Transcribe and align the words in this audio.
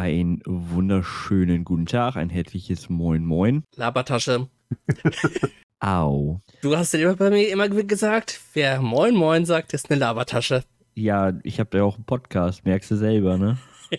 Ein 0.00 0.40
wunderschönen 0.46 1.62
guten 1.62 1.84
Tag, 1.84 2.16
ein 2.16 2.30
herzliches 2.30 2.88
Moin 2.88 3.22
Moin. 3.22 3.64
Labertasche. 3.76 4.48
Au. 5.78 6.40
Du 6.62 6.74
hast 6.74 6.94
ja 6.94 7.00
immer 7.00 7.16
bei 7.16 7.28
mir 7.28 7.50
immer 7.50 7.68
gesagt, 7.68 8.40
wer 8.54 8.80
Moin 8.80 9.14
Moin 9.14 9.44
sagt, 9.44 9.74
ist 9.74 9.90
eine 9.90 10.00
Labertasche. 10.00 10.64
Ja, 10.94 11.34
ich 11.42 11.60
habe 11.60 11.76
ja 11.76 11.84
auch 11.84 11.96
einen 11.96 12.06
Podcast, 12.06 12.64
merkst 12.64 12.92
du 12.92 12.96
selber, 12.96 13.36
ne? 13.36 13.58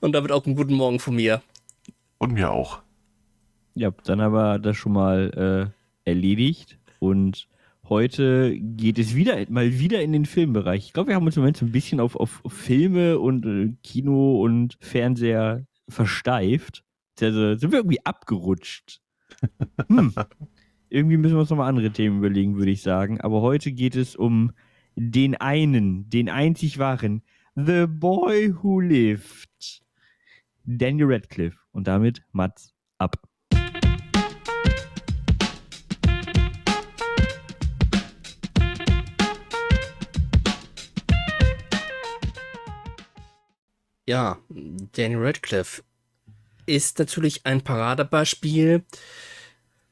Und 0.00 0.12
damit 0.12 0.32
auch 0.32 0.44
einen 0.44 0.56
guten 0.56 0.74
Morgen 0.74 0.98
von 0.98 1.14
mir. 1.14 1.40
Und 2.18 2.32
mir 2.32 2.50
auch. 2.50 2.82
Ja, 3.76 3.92
dann 4.06 4.20
aber 4.20 4.58
das 4.58 4.76
schon 4.76 4.92
mal 4.92 5.72
äh, 6.04 6.10
erledigt. 6.10 6.78
Und 6.98 7.46
heute 7.88 8.58
geht 8.58 8.98
es 8.98 9.14
wieder 9.14 9.38
mal 9.50 9.78
wieder 9.78 10.02
in 10.02 10.12
den 10.12 10.26
Filmbereich. 10.26 10.86
Ich 10.86 10.92
glaube, 10.92 11.08
wir 11.08 11.16
haben 11.16 11.26
uns 11.26 11.36
im 11.36 11.42
Moment 11.42 11.56
so 11.56 11.66
ein 11.66 11.72
bisschen 11.72 12.00
auf, 12.00 12.16
auf 12.16 12.42
Filme 12.46 13.18
und 13.18 13.46
äh, 13.46 13.74
Kino 13.82 14.42
und 14.42 14.76
Fernseher 14.80 15.66
versteift. 15.88 16.84
Also 17.20 17.56
sind 17.56 17.70
wir 17.70 17.78
irgendwie 17.78 18.04
abgerutscht. 18.04 19.00
Hm. 19.88 20.14
irgendwie 20.88 21.16
müssen 21.16 21.34
wir 21.34 21.40
uns 21.40 21.50
nochmal 21.50 21.68
andere 21.68 21.90
Themen 21.90 22.18
überlegen, 22.18 22.56
würde 22.56 22.70
ich 22.70 22.82
sagen. 22.82 23.20
Aber 23.20 23.42
heute 23.42 23.72
geht 23.72 23.96
es 23.96 24.16
um 24.16 24.52
den 24.94 25.34
einen, 25.34 26.08
den 26.08 26.30
einzig 26.30 26.78
wahren, 26.78 27.22
The 27.56 27.86
Boy 27.86 28.54
Who 28.62 28.80
Lived. 28.80 29.82
Daniel 30.64 31.12
Radcliffe. 31.12 31.58
Und 31.72 31.88
damit 31.88 32.22
Mats 32.32 32.72
ab. 32.98 33.20
Ja, 44.06 44.38
Daniel 44.48 45.24
Radcliffe 45.24 45.82
ist 46.66 46.98
natürlich 46.98 47.46
ein 47.46 47.62
Paradebeispiel 47.62 48.82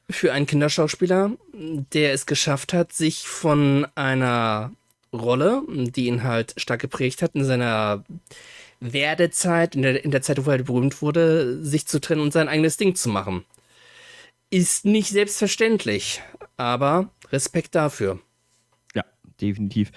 für 0.09 0.33
einen 0.33 0.45
Kinderschauspieler, 0.45 1.31
der 1.53 2.13
es 2.13 2.25
geschafft 2.25 2.73
hat, 2.73 2.93
sich 2.93 3.27
von 3.27 3.87
einer 3.95 4.71
Rolle, 5.11 5.63
die 5.69 6.07
ihn 6.07 6.23
halt 6.23 6.53
stark 6.57 6.81
geprägt 6.81 7.21
hat 7.21 7.35
in 7.35 7.45
seiner 7.45 8.03
Werdezeit, 8.79 9.75
in 9.75 9.81
der, 9.81 10.03
in 10.03 10.11
der 10.11 10.21
Zeit, 10.21 10.45
wo 10.45 10.51
er 10.51 10.63
berühmt 10.63 11.01
wurde, 11.01 11.63
sich 11.63 11.85
zu 11.85 12.01
trennen 12.01 12.21
und 12.21 12.33
sein 12.33 12.49
eigenes 12.49 12.77
Ding 12.77 12.95
zu 12.95 13.09
machen. 13.09 13.45
Ist 14.49 14.85
nicht 14.85 15.09
selbstverständlich, 15.09 16.21
aber 16.57 17.09
Respekt 17.31 17.75
dafür. 17.75 18.19
Ja, 18.93 19.03
definitiv. 19.39 19.91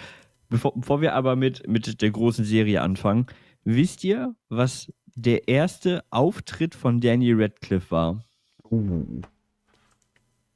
Bevor, 0.49 0.73
bevor 0.75 1.01
wir 1.01 1.15
aber 1.15 1.37
mit, 1.37 1.67
mit 1.67 2.01
der 2.01 2.11
großen 2.11 2.45
Serie 2.45 2.81
anfangen, 2.81 3.27
wisst 3.67 4.05
ihr, 4.05 4.35
was 4.49 4.91
der 5.15 5.49
erste 5.49 6.05
Auftritt 6.11 6.75
von 6.75 7.01
Daniel 7.01 7.43
Radcliffe 7.43 7.91
war? 7.91 8.25
Uh. 8.71 9.21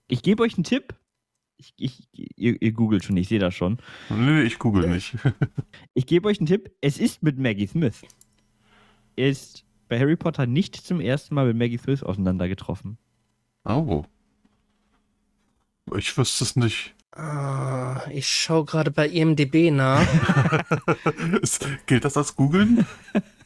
Ich 0.08 0.22
gebe 0.22 0.42
euch 0.42 0.54
einen 0.54 0.64
Tipp. 0.64 0.94
Ich, 1.58 1.74
ich, 1.76 2.08
ihr, 2.12 2.60
ihr 2.62 2.72
googelt 2.72 3.04
schon, 3.04 3.16
ich 3.18 3.28
sehe 3.28 3.38
das 3.38 3.54
schon. 3.54 3.78
Nee, 4.08 4.42
ich 4.42 4.58
google 4.58 4.88
nicht. 4.88 5.16
Ich 5.94 6.06
gebe 6.06 6.28
euch 6.28 6.38
einen 6.38 6.46
Tipp. 6.46 6.70
Es 6.80 6.98
ist 6.98 7.22
mit 7.22 7.38
Maggie 7.38 7.66
Smith. 7.66 8.02
Er 9.16 9.28
ist 9.28 9.66
bei 9.88 9.98
Harry 9.98 10.16
Potter 10.16 10.46
nicht 10.46 10.76
zum 10.76 11.00
ersten 11.00 11.34
Mal 11.34 11.48
mit 11.48 11.56
Maggie 11.56 11.78
Smith 11.78 12.02
auseinandergetroffen. 12.02 12.96
Oh. 13.64 14.04
Ich 15.96 16.16
wüsste 16.16 16.44
es 16.44 16.56
nicht. 16.56 16.94
Ah, 17.12 18.02
ich 18.10 18.28
schaue 18.28 18.64
gerade 18.64 18.90
bei 18.90 19.08
IMDB 19.08 19.70
nach. 19.70 20.06
Gilt 21.86 22.04
das 22.04 22.16
als 22.16 22.36
googeln? 22.36 22.86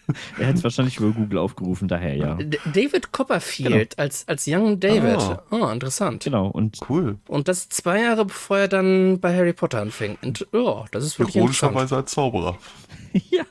Er 0.39 0.49
hat 0.49 0.57
es 0.57 0.65
wahrscheinlich 0.65 0.99
über 0.99 1.13
Google 1.13 1.39
aufgerufen, 1.39 1.89
daher 1.89 2.15
ja. 2.15 2.35
D 2.35 2.59
David 2.67 3.11
Copperfield 3.11 3.99
als, 3.99 4.29
als 4.29 4.45
Young 4.47 4.79
David. 4.79 5.19
Ah. 5.19 5.43
Oh, 5.51 5.67
interessant. 5.69 6.25
Genau, 6.25 6.49
und 6.49 6.79
Cool. 6.89 7.19
Und 7.27 7.49
das 7.49 7.71
zwei 7.71 8.03
Jahre 8.03 8.27
bevor 8.27 8.59
er 8.59 8.69
dann 8.69 9.19
bei 9.21 9.35
Harry 9.35 9.55
Potter 9.55 9.81
anfing. 9.81 10.19
Und 10.23 10.47
ja, 10.53 10.85
das 10.91 11.05
ist 11.05 11.19
wirklich 11.19 11.37
interessant. 11.37 11.73
Ironischerweise 11.73 11.97
als 11.97 12.11
Zauberer. 12.13 12.59
ja, 13.31 13.45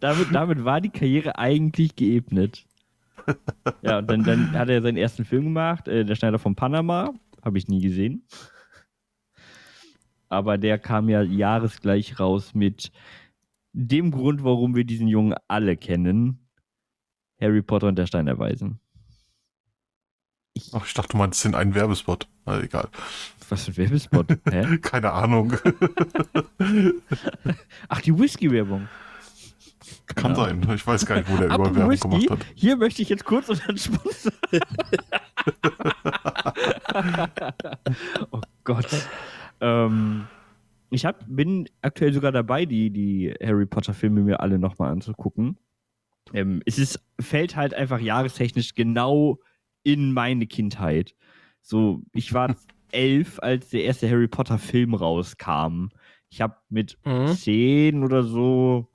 damit, 0.00 0.26
damit 0.32 0.64
war 0.64 0.80
die 0.82 0.90
Karriere 0.90 1.38
eigentlich 1.38 1.96
geebnet. 1.96 2.66
Ja, 3.82 3.98
und 3.98 4.10
dann, 4.10 4.22
dann 4.22 4.52
hat 4.52 4.68
er 4.68 4.82
seinen 4.82 4.98
ersten 4.98 5.24
Film 5.24 5.44
gemacht, 5.44 5.88
äh, 5.88 6.04
Der 6.04 6.14
Schneider 6.14 6.38
von 6.38 6.54
Panama. 6.54 7.14
Habe 7.42 7.58
ich 7.58 7.68
nie 7.68 7.80
gesehen. 7.80 8.26
Aber 10.28 10.58
der 10.58 10.78
kam 10.78 11.08
ja 11.08 11.22
jahresgleich 11.22 12.18
raus 12.18 12.54
mit 12.54 12.90
dem 13.72 14.10
Grund, 14.10 14.42
warum 14.44 14.74
wir 14.74 14.84
diesen 14.84 15.08
Jungen 15.08 15.34
alle 15.48 15.76
kennen. 15.76 16.46
Harry 17.40 17.62
Potter 17.62 17.88
und 17.88 17.96
der 17.96 18.06
Stein 18.06 18.26
der 18.26 18.38
Weisen. 18.38 18.80
Ach, 20.72 20.86
ich 20.86 20.94
dachte, 20.94 21.10
du 21.10 21.18
meinst 21.18 21.44
den 21.44 21.54
einen 21.54 21.74
Werbespot. 21.74 22.26
Na, 22.46 22.60
egal. 22.62 22.88
Was 23.50 23.64
für 23.66 23.72
ein 23.72 23.76
Werbespot? 23.76 24.26
Hä? 24.50 24.78
Keine 24.78 25.12
Ahnung. 25.12 25.52
Ach, 27.88 28.00
die 28.00 28.18
Whisky-Werbung. 28.18 28.88
Kann 30.06 30.30
Ja. 30.32 30.36
sein. 30.36 30.66
Ich 30.74 30.86
weiß 30.86 31.04
gar 31.04 31.16
nicht, 31.18 31.30
wo 31.30 31.36
der 31.36 31.50
Apropos 31.50 31.68
über 31.72 31.76
Werbung 31.80 31.92
Whisky, 31.92 32.08
gemacht 32.08 32.30
hat. 32.30 32.46
hier 32.54 32.76
möchte 32.76 33.02
ich 33.02 33.10
jetzt 33.10 33.26
kurz 33.26 33.50
unseren 33.50 33.76
Sponsor. 33.76 34.32
oh 38.30 38.40
Gott. 38.64 38.86
Ähm, 39.60 40.26
ich 40.90 41.04
hab, 41.04 41.24
bin 41.28 41.68
aktuell 41.82 42.12
sogar 42.12 42.32
dabei, 42.32 42.64
die, 42.64 42.90
die 42.90 43.34
Harry 43.42 43.66
Potter-Filme 43.66 44.22
mir 44.22 44.40
alle 44.40 44.58
nochmal 44.58 44.92
anzugucken. 44.92 45.58
Ähm, 46.32 46.62
es 46.66 46.78
ist, 46.78 47.00
fällt 47.20 47.56
halt 47.56 47.74
einfach 47.74 48.00
jahrestechnisch 48.00 48.74
genau 48.74 49.38
in 49.82 50.12
meine 50.12 50.46
Kindheit. 50.46 51.14
So, 51.62 52.02
ich 52.12 52.32
war 52.32 52.54
elf, 52.92 53.38
als 53.40 53.70
der 53.70 53.84
erste 53.84 54.08
Harry 54.08 54.28
Potter-Film 54.28 54.94
rauskam. 54.94 55.88
Ich 56.30 56.40
habe 56.40 56.56
mit 56.68 56.98
Mhm. 57.04 57.26
zehn 57.28 58.04
oder 58.04 58.22
so 58.22 58.90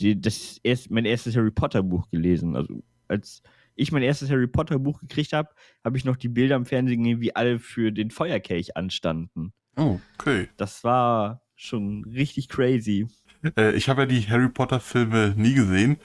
die, 0.00 0.20
das 0.20 0.58
erst, 0.62 0.90
mein 0.90 1.04
erstes 1.04 1.36
Harry 1.36 1.50
Potter 1.50 1.82
Buch 1.82 2.08
gelesen. 2.10 2.56
Also 2.56 2.82
als 3.08 3.42
ich 3.74 3.92
mein 3.92 4.02
erstes 4.02 4.30
Harry 4.30 4.46
Potter 4.46 4.78
Buch 4.78 5.00
gekriegt 5.00 5.32
habe, 5.32 5.50
habe 5.84 5.96
ich 5.96 6.04
noch 6.04 6.16
die 6.16 6.28
Bilder 6.28 6.56
im 6.56 6.66
Fernsehen 6.66 7.02
gesehen, 7.02 7.20
wie 7.20 7.34
alle 7.36 7.58
für 7.58 7.92
den 7.92 8.10
Feuerkelch 8.10 8.76
anstanden. 8.76 9.52
Oh, 9.76 9.98
okay. 10.18 10.48
Das 10.56 10.84
war 10.84 11.42
schon 11.54 12.04
richtig 12.04 12.48
crazy. 12.48 13.08
Äh, 13.56 13.72
ich 13.72 13.88
habe 13.88 14.02
ja 14.02 14.06
die 14.06 14.28
Harry 14.28 14.48
Potter 14.48 14.80
Filme 14.80 15.34
nie 15.36 15.54
gesehen. 15.54 15.98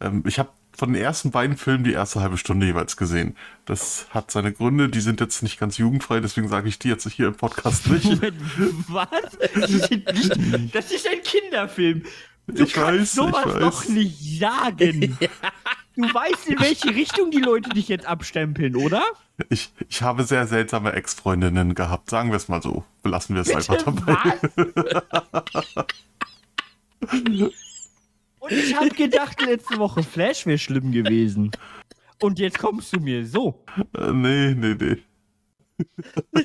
Ähm, 0.00 0.22
ich 0.26 0.38
habe 0.38 0.50
von 0.78 0.92
den 0.92 1.02
ersten 1.02 1.32
beiden 1.32 1.56
Filmen 1.56 1.82
die 1.82 1.92
erste 1.92 2.20
halbe 2.20 2.38
Stunde 2.38 2.66
jeweils 2.66 2.96
gesehen. 2.96 3.36
Das 3.64 4.06
hat 4.10 4.30
seine 4.30 4.52
Gründe, 4.52 4.88
die 4.88 5.00
sind 5.00 5.20
jetzt 5.20 5.42
nicht 5.42 5.58
ganz 5.58 5.76
jugendfrei, 5.76 6.20
deswegen 6.20 6.46
sage 6.46 6.68
ich 6.68 6.78
die 6.78 6.88
jetzt 6.88 7.08
hier 7.10 7.26
im 7.26 7.34
Podcast 7.34 7.90
nicht. 7.90 8.04
Moment, 8.04 8.36
was? 8.88 9.08
Das 9.54 9.70
ist, 9.70 9.90
nicht, 9.90 10.74
das 10.74 10.92
ist 10.92 11.08
ein 11.08 11.22
Kinderfilm. 11.22 12.04
Du 12.48 12.64
Ich 12.64 12.72
kannst 12.72 13.16
weiß, 13.16 13.26
sowas 13.26 13.44
ich 13.46 13.52
weiß. 13.54 13.60
doch 13.60 13.88
nicht 13.88 14.38
sagen. 14.40 15.18
Du 16.00 16.04
weißt, 16.14 16.46
in 16.46 16.60
welche 16.60 16.94
Richtung 16.94 17.32
die 17.32 17.40
Leute 17.40 17.70
dich 17.70 17.88
jetzt 17.88 18.06
abstempeln, 18.06 18.76
oder? 18.76 19.02
Ich, 19.48 19.72
ich 19.88 20.00
habe 20.00 20.22
sehr 20.22 20.46
seltsame 20.46 20.92
Ex-Freundinnen 20.92 21.74
gehabt, 21.74 22.08
sagen 22.08 22.30
wir 22.30 22.36
es 22.36 22.46
mal 22.46 22.62
so. 22.62 22.84
Belassen 23.02 23.34
wir 23.34 23.42
es 23.42 23.48
Bitte, 23.48 23.72
einfach 23.72 23.84
dabei. 23.84 24.38
was? 27.00 27.16
Und 28.38 28.52
ich 28.52 28.76
habe 28.76 28.90
gedacht, 28.90 29.40
letzte 29.44 29.76
Woche 29.78 30.04
Flash 30.04 30.46
wäre 30.46 30.58
schlimm 30.58 30.92
gewesen. 30.92 31.50
Und 32.22 32.38
jetzt 32.38 32.60
kommst 32.60 32.94
du 32.94 33.00
mir 33.00 33.26
so. 33.26 33.64
Äh, 33.96 34.12
nee, 34.12 34.54
nee, 34.54 34.76
nee. 34.78 34.96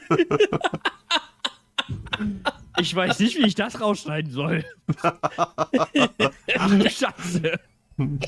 Ich 2.78 2.95
weiß 2.95 3.19
nicht, 3.19 3.38
wie 3.38 3.45
ich 3.45 3.56
das 3.56 3.79
rausschneiden 3.79 4.31
soll. 4.31 4.66
Ach 5.01 6.69
du 6.69 6.89
Scheiße. 6.89 7.59
Nein, 7.97 8.19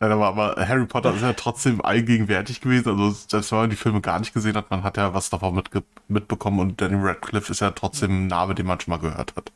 aber, 0.00 0.26
aber 0.26 0.68
Harry 0.68 0.86
Potter 0.86 1.14
ist 1.14 1.22
ja 1.22 1.32
trotzdem 1.34 1.80
allgegenwärtig 1.80 2.60
gewesen. 2.60 2.88
Also 2.88 3.10
selbst 3.10 3.52
wenn 3.52 3.58
man 3.58 3.70
die 3.70 3.76
Filme 3.76 4.00
gar 4.00 4.18
nicht 4.18 4.34
gesehen 4.34 4.56
hat, 4.56 4.70
man 4.70 4.82
hat 4.82 4.96
ja 4.96 5.14
was 5.14 5.30
davon 5.30 5.54
mitge 5.54 5.84
mitbekommen 6.08 6.58
und 6.58 6.80
Daniel 6.80 7.00
Radcliffe 7.00 7.52
ist 7.52 7.60
ja 7.60 7.70
trotzdem 7.70 8.24
ein 8.24 8.26
Name, 8.26 8.54
den 8.54 8.66
man 8.66 8.80
schon 8.80 8.90
mal 8.90 8.98
gehört 8.98 9.36
hat. 9.36 9.52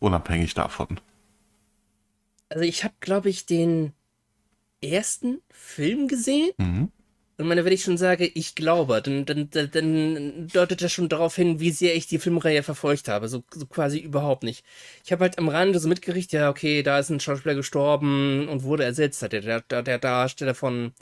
Unabhängig 0.00 0.54
davon. 0.54 1.00
Also 2.50 2.64
ich 2.64 2.84
habe, 2.84 2.94
glaube 3.00 3.30
ich, 3.30 3.46
den 3.46 3.94
ersten 4.82 5.40
Film 5.50 6.08
gesehen. 6.08 6.50
Mhm. 6.58 6.92
Und 7.38 7.48
meine, 7.48 7.64
wenn 7.64 7.72
ich 7.72 7.82
schon 7.82 7.96
sage, 7.98 8.26
ich 8.26 8.54
glaube, 8.54 9.00
dann, 9.02 9.24
dann, 9.24 9.48
dann, 9.50 10.48
deutet 10.48 10.82
das 10.82 10.92
schon 10.92 11.08
darauf 11.08 11.34
hin, 11.36 11.60
wie 11.60 11.70
sehr 11.70 11.96
ich 11.96 12.06
die 12.06 12.18
Filmreihe 12.18 12.62
verfolgt 12.62 13.08
habe. 13.08 13.28
So, 13.28 13.42
so 13.52 13.66
quasi 13.66 13.98
überhaupt 13.98 14.42
nicht. 14.42 14.64
Ich 15.04 15.12
habe 15.12 15.22
halt 15.24 15.38
am 15.38 15.48
Rande 15.48 15.78
so 15.80 15.88
mitgerichtet, 15.88 16.32
ja, 16.34 16.50
okay, 16.50 16.82
da 16.82 16.98
ist 16.98 17.10
ein 17.10 17.20
Schauspieler 17.20 17.54
gestorben 17.54 18.48
und 18.48 18.62
wurde 18.64 18.84
ersetzt. 18.84 19.22
Der, 19.22 19.60
der, 19.60 19.82
der 19.82 19.98
Darsteller 19.98 20.54
von 20.54 20.92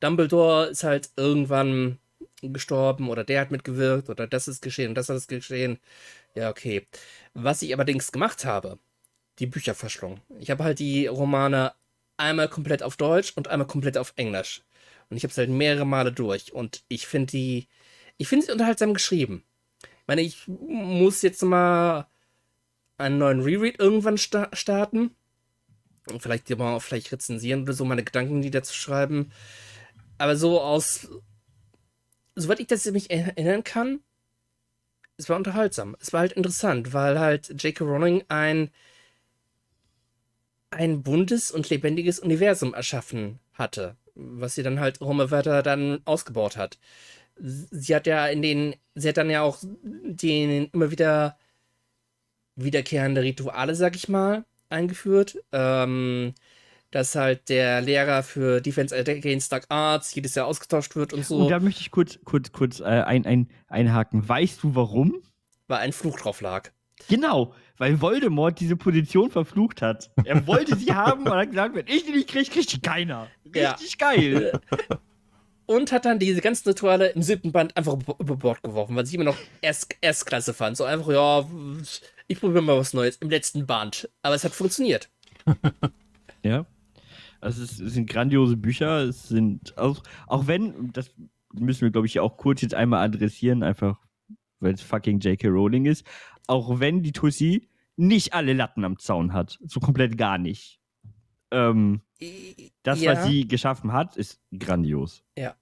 Dumbledore 0.00 0.66
ist 0.68 0.84
halt 0.84 1.10
irgendwann 1.16 1.98
gestorben 2.42 3.08
oder 3.08 3.24
der 3.24 3.40
hat 3.40 3.50
mitgewirkt 3.50 4.10
oder 4.10 4.26
das 4.26 4.48
ist 4.48 4.62
geschehen 4.62 4.90
und 4.90 4.94
das 4.96 5.08
ist 5.08 5.28
geschehen. 5.28 5.78
Ja, 6.34 6.50
okay. 6.50 6.86
Was 7.34 7.62
ich 7.62 7.74
allerdings 7.74 8.12
gemacht 8.12 8.44
habe, 8.44 8.78
die 9.38 9.46
Bücher 9.46 9.74
verschlungen. 9.74 10.20
Ich 10.40 10.50
habe 10.50 10.64
halt 10.64 10.78
die 10.78 11.06
Romane 11.06 11.74
einmal 12.16 12.48
komplett 12.48 12.82
auf 12.82 12.96
Deutsch 12.96 13.32
und 13.36 13.48
einmal 13.48 13.66
komplett 13.66 13.98
auf 13.98 14.12
Englisch. 14.16 14.62
Und 15.14 15.18
ich 15.18 15.22
habe 15.22 15.30
es 15.30 15.38
halt 15.38 15.48
mehrere 15.48 15.86
Male 15.86 16.10
durch. 16.10 16.52
Und 16.52 16.82
ich 16.88 17.06
finde 17.06 17.30
die, 17.30 17.68
ich 18.16 18.26
finde 18.26 18.46
sie 18.46 18.52
unterhaltsam 18.52 18.92
geschrieben. 18.92 19.44
Ich 19.82 20.06
meine, 20.08 20.22
ich 20.22 20.48
muss 20.48 21.22
jetzt 21.22 21.42
mal 21.42 22.08
einen 22.98 23.18
neuen 23.18 23.40
Reread 23.40 23.78
irgendwann 23.78 24.18
sta 24.18 24.48
starten. 24.52 25.14
Und 26.10 26.20
vielleicht 26.20 26.48
die 26.48 26.56
mal 26.56 26.80
vielleicht 26.80 27.12
rezensieren 27.12 27.62
oder 27.62 27.72
so, 27.72 27.84
meine 27.84 28.04
Gedanken 28.04 28.40
niederzuschreiben. 28.40 29.30
schreiben 29.30 29.32
aber 30.18 30.36
so 30.36 30.60
aus, 30.60 31.08
soweit 32.34 32.60
ich 32.60 32.66
das 32.66 32.84
mich 32.86 33.10
erinnern 33.10 33.64
kann, 33.64 34.00
es 35.16 35.28
war 35.28 35.36
unterhaltsam. 35.36 35.96
Es 36.00 36.12
war 36.12 36.20
halt 36.20 36.32
interessant, 36.32 36.92
weil 36.92 37.18
halt 37.18 37.62
J.K. 37.62 37.84
Rowling 37.84 38.24
ein, 38.28 38.70
ein 40.70 41.02
buntes 41.02 41.50
und 41.50 41.70
lebendiges 41.70 42.18
Universum 42.18 42.74
erschaffen 42.74 43.38
hatte, 43.52 43.96
was 44.14 44.54
sie 44.54 44.62
dann 44.62 44.80
halt 44.80 45.00
weiter 45.00 45.62
dann 45.62 46.00
ausgebaut 46.04 46.56
hat. 46.56 46.78
Sie 47.36 47.94
hat 47.94 48.06
ja 48.06 48.26
in 48.26 48.42
den, 48.42 48.74
sie 48.94 49.08
hat 49.08 49.16
dann 49.16 49.30
ja 49.30 49.42
auch 49.42 49.58
den 49.62 50.68
immer 50.72 50.90
wieder 50.90 51.36
wiederkehrende 52.56 53.22
Rituale, 53.22 53.74
sag 53.74 53.96
ich 53.96 54.08
mal, 54.08 54.44
eingeführt. 54.68 55.38
Ähm, 55.52 56.34
dass 56.94 57.16
halt 57.16 57.48
der 57.48 57.80
Lehrer 57.80 58.22
für 58.22 58.60
Defense 58.60 58.96
Against 58.96 59.50
Dark 59.50 59.64
Arts 59.68 60.14
jedes 60.14 60.36
Jahr 60.36 60.46
ausgetauscht 60.46 60.94
wird 60.94 61.12
und 61.12 61.26
so. 61.26 61.38
Und 61.38 61.50
da 61.50 61.58
möchte 61.58 61.80
ich 61.80 61.90
kurz, 61.90 62.20
kurz, 62.24 62.52
kurz 62.52 62.78
äh, 62.78 62.84
ein, 62.84 63.26
ein, 63.26 63.48
einhaken. 63.66 64.28
Weißt 64.28 64.62
du 64.62 64.76
warum? 64.76 65.20
Weil 65.66 65.78
ein 65.78 65.92
Fluch 65.92 66.20
drauf 66.20 66.40
lag. 66.40 66.70
Genau, 67.08 67.52
weil 67.78 68.00
Voldemort 68.00 68.60
diese 68.60 68.76
Position 68.76 69.30
verflucht 69.30 69.82
hat. 69.82 70.10
Er 70.24 70.46
wollte 70.46 70.76
sie 70.76 70.92
haben 70.94 71.24
und 71.24 71.34
hat 71.34 71.50
gesagt, 71.50 71.74
wenn 71.74 71.86
ich 71.86 72.04
die 72.04 72.12
nicht 72.12 72.28
kriege, 72.28 72.50
kriegt 72.50 72.72
die 72.72 72.80
keiner. 72.80 73.28
Richtig 73.44 73.96
ja. 74.00 74.12
geil. 74.12 74.60
Und 75.66 75.92
hat 75.92 76.04
dann 76.04 76.18
diese 76.18 76.40
ganzen 76.40 76.68
Rituale 76.68 77.08
im 77.08 77.22
siebten 77.22 77.50
Band 77.50 77.76
einfach 77.76 77.94
über 78.18 78.36
Bord 78.36 78.62
geworfen, 78.62 78.94
weil 78.96 79.06
sie 79.06 79.16
immer 79.16 79.24
noch 79.24 79.38
Erst 79.62 79.96
Erstklasse 80.00 80.52
fand. 80.52 80.76
So 80.76 80.84
einfach, 80.84 81.08
ja, 81.08 81.46
ich 82.28 82.38
probiere 82.38 82.62
mal 82.62 82.76
was 82.76 82.92
Neues 82.92 83.16
im 83.16 83.30
letzten 83.30 83.66
Band. 83.66 84.08
Aber 84.22 84.34
es 84.34 84.44
hat 84.44 84.52
funktioniert. 84.52 85.08
ja. 86.42 86.66
Also 87.40 87.62
es, 87.62 87.76
sind 87.76 88.08
grandiose 88.08 88.56
Bücher. 88.56 89.04
Es 89.04 89.28
sind 89.28 89.76
auch, 89.78 90.02
auch 90.26 90.46
wenn, 90.46 90.92
das 90.92 91.10
müssen 91.54 91.82
wir, 91.82 91.90
glaube 91.90 92.06
ich, 92.06 92.20
auch 92.20 92.36
kurz 92.36 92.60
jetzt 92.60 92.74
einmal 92.74 93.02
adressieren, 93.04 93.62
einfach 93.62 93.98
weil 94.64 94.74
es 94.74 94.82
fucking 94.82 95.20
J.K. 95.20 95.48
Rowling 95.48 95.86
ist. 95.86 96.04
Auch 96.46 96.80
wenn 96.80 97.02
die 97.02 97.12
Tussi 97.12 97.68
nicht 97.96 98.34
alle 98.34 98.52
Latten 98.52 98.84
am 98.84 98.98
Zaun 98.98 99.32
hat. 99.32 99.58
So 99.64 99.80
komplett 99.80 100.18
gar 100.18 100.38
nicht. 100.38 100.80
Ähm, 101.50 102.00
das, 102.82 103.00
ja. 103.00 103.12
was 103.12 103.26
sie 103.26 103.46
geschaffen 103.46 103.92
hat, 103.92 104.16
ist 104.16 104.40
grandios. 104.56 105.22
Ja. 105.38 105.56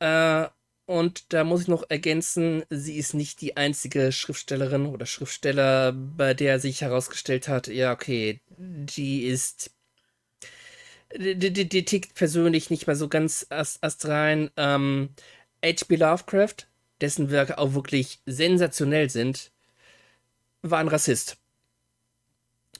Äh, 0.00 0.48
und 0.86 1.32
da 1.32 1.44
muss 1.44 1.62
ich 1.62 1.68
noch 1.68 1.84
ergänzen, 1.88 2.62
sie 2.70 2.96
ist 2.96 3.14
nicht 3.14 3.40
die 3.40 3.56
einzige 3.56 4.12
Schriftstellerin 4.12 4.86
oder 4.86 5.04
Schriftsteller, 5.04 5.92
bei 5.92 6.32
der 6.32 6.60
sich 6.60 6.80
herausgestellt 6.80 7.48
hat, 7.48 7.66
ja, 7.66 7.92
okay, 7.92 8.40
die 8.56 9.24
ist 9.24 9.72
die, 11.14 11.52
die, 11.52 11.68
die 11.68 11.84
tickt 11.84 12.14
persönlich 12.14 12.70
nicht 12.70 12.86
mehr 12.86 12.96
so 12.96 13.08
ganz 13.08 13.46
astrein. 13.50 14.50
Ähm, 14.56 15.10
H.P. 15.64 15.96
Lovecraft, 15.96 16.68
dessen 17.00 17.30
Werke 17.30 17.58
auch 17.58 17.74
wirklich 17.74 18.20
sensationell 18.26 19.10
sind, 19.10 19.52
war 20.62 20.78
ein 20.78 20.88
Rassist. 20.88 21.36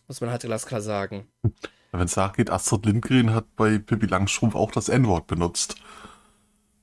Muss 0.09 0.21
man 0.21 0.31
halt 0.31 0.43
glasklar 0.43 0.81
sagen. 0.81 1.27
Wenn 1.93 2.01
es 2.01 2.17
nachgeht, 2.17 2.51
Astrid 2.51 2.87
Lindgren 2.87 3.35
hat 3.35 3.57
bei 3.57 3.79
Pippi 3.79 4.07
Langstrumpf 4.07 4.55
auch 4.55 4.71
das 4.71 4.89
N-Wort 4.89 5.27
benutzt. 5.27 5.77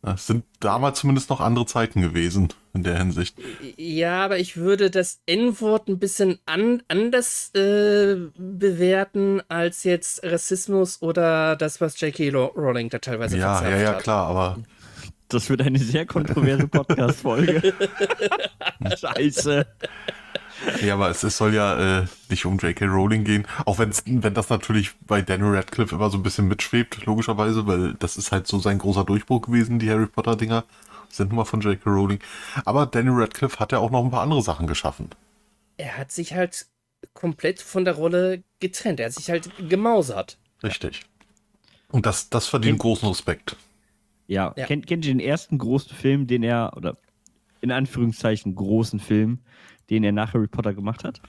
Es 0.05 0.27
sind 0.27 0.43
damals 0.59 0.99
zumindest 0.99 1.29
noch 1.29 1.39
andere 1.39 1.65
Zeiten 1.65 2.01
gewesen 2.01 2.49
in 2.73 2.83
der 2.83 2.97
Hinsicht. 2.97 3.37
Ja, 3.77 4.25
aber 4.25 4.37
ich 4.37 4.57
würde 4.57 4.91
das 4.91 5.21
N-Wort 5.25 5.87
ein 5.87 5.97
bisschen 5.97 6.39
an, 6.45 6.83
anders 6.89 7.51
äh, 7.55 8.17
bewerten 8.37 9.41
als 9.47 9.85
jetzt 9.85 10.23
Rassismus 10.25 11.01
oder 11.01 11.55
das, 11.55 11.79
was 11.79 11.99
J.K. 12.01 12.31
Rowling 12.31 12.89
da 12.89 12.99
teilweise 12.99 13.37
ja, 13.37 13.63
Ja, 13.69 13.77
ja, 13.77 13.93
klar, 13.93 14.27
aber. 14.27 14.59
Das 15.29 15.49
wird 15.49 15.61
eine 15.61 15.79
sehr 15.79 16.05
kontroverse 16.05 16.67
Podcast-Folge. 16.67 17.73
Scheiße. 18.97 19.65
Ja, 20.81 20.93
aber 20.95 21.09
es, 21.09 21.23
es 21.23 21.37
soll 21.37 21.53
ja 21.53 22.01
äh, 22.01 22.05
nicht 22.29 22.45
um 22.45 22.57
J.K. 22.57 22.85
Rowling 22.85 23.23
gehen, 23.23 23.47
auch 23.65 23.79
wenn's, 23.79 24.03
wenn 24.05 24.33
das 24.33 24.49
natürlich 24.49 24.91
bei 25.01 25.21
Daniel 25.21 25.55
Radcliffe 25.55 25.95
immer 25.95 26.09
so 26.09 26.17
ein 26.17 26.23
bisschen 26.23 26.47
mitschwebt, 26.47 27.05
logischerweise, 27.05 27.67
weil 27.67 27.93
das 27.95 28.17
ist 28.17 28.31
halt 28.31 28.47
so 28.47 28.59
sein 28.59 28.77
großer 28.77 29.03
Durchbruch 29.03 29.41
gewesen, 29.41 29.79
die 29.79 29.89
Harry 29.89 30.07
Potter-Dinger 30.07 30.63
sind 31.09 31.29
nun 31.29 31.37
mal 31.37 31.45
von 31.45 31.61
J.K. 31.61 31.89
Rowling. 31.89 32.19
Aber 32.65 32.85
Daniel 32.85 33.15
Radcliffe 33.15 33.59
hat 33.59 33.71
ja 33.71 33.79
auch 33.79 33.91
noch 33.91 34.03
ein 34.03 34.11
paar 34.11 34.21
andere 34.21 34.41
Sachen 34.41 34.67
geschaffen. 34.67 35.09
Er 35.77 35.97
hat 35.97 36.11
sich 36.11 36.33
halt 36.33 36.67
komplett 37.13 37.61
von 37.61 37.85
der 37.85 37.95
Rolle 37.95 38.43
getrennt. 38.59 38.99
Er 38.99 39.07
hat 39.07 39.13
sich 39.13 39.29
halt 39.29 39.51
gemausert. 39.69 40.37
Richtig. 40.63 41.01
Und 41.89 42.05
das, 42.05 42.29
das 42.29 42.47
verdient 42.47 42.79
großen 42.79 43.07
Respekt. 43.07 43.55
Ja, 44.27 44.53
ja. 44.55 44.65
Kennt, 44.65 44.87
kennt 44.87 45.05
ihr 45.05 45.13
den 45.13 45.19
ersten 45.19 45.57
großen 45.57 45.95
Film, 45.95 46.27
den 46.27 46.43
er, 46.43 46.73
oder 46.75 46.97
in 47.61 47.71
Anführungszeichen 47.71 48.55
großen 48.55 48.99
Film, 48.99 49.39
den 49.93 50.03
er 50.03 50.11
nach 50.11 50.33
Harry 50.33 50.47
Potter 50.47 50.73
gemacht 50.73 51.03
hat? 51.03 51.21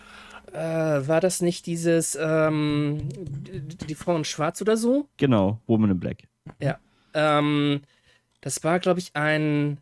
Äh, 0.53 1.09
war 1.09 1.21
das 1.21 1.41
nicht 1.41 1.67
dieses 1.67 2.17
ähm, 2.21 3.09
die, 3.11 3.95
Frau 3.95 4.17
in 4.17 4.25
Schwarz 4.25 4.61
oder 4.63 4.77
so? 4.77 5.09
Genau, 5.17 5.61
Woman 5.67 5.91
in 5.91 6.01
Black. 6.01 6.25
Ja. 6.61 6.79
Ähm, 7.13 7.83
das 8.41 8.63
war, 8.63 8.79
glaube 8.79 9.01
ich, 9.01 9.17
ein, 9.17 9.79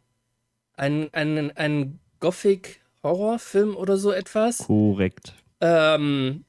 ein, 0.76 1.08
ein, 1.12 1.56
ein 1.56 2.00
Gothic-Horrorfilm 2.20 3.76
oder 3.76 3.96
so 3.96 4.12
etwas. 4.12 4.58
Korrekt. 4.58 5.35
Ähm, 5.61 6.44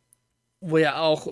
wo 0.62 0.78
ja 0.78 1.00
auch 1.00 1.28
äh, 1.28 1.32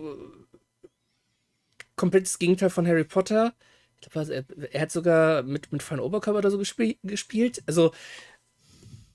komplettes 1.95 2.39
Gegenteil 2.39 2.69
von 2.69 2.88
Harry 2.88 3.04
Potter. 3.04 3.54
Ich 4.01 4.09
glaube, 4.09 4.33
er, 4.33 4.44
er, 4.74 4.81
hat 4.81 4.92
sogar 4.92 5.44
mit, 5.44 5.71
mit 5.71 5.83
freiem 5.83 6.00
Oberkörper 6.00 6.39
oder 6.39 6.51
so 6.51 6.57
gespiel, 6.57 6.97
gespielt. 7.04 7.63
Also, 7.68 7.92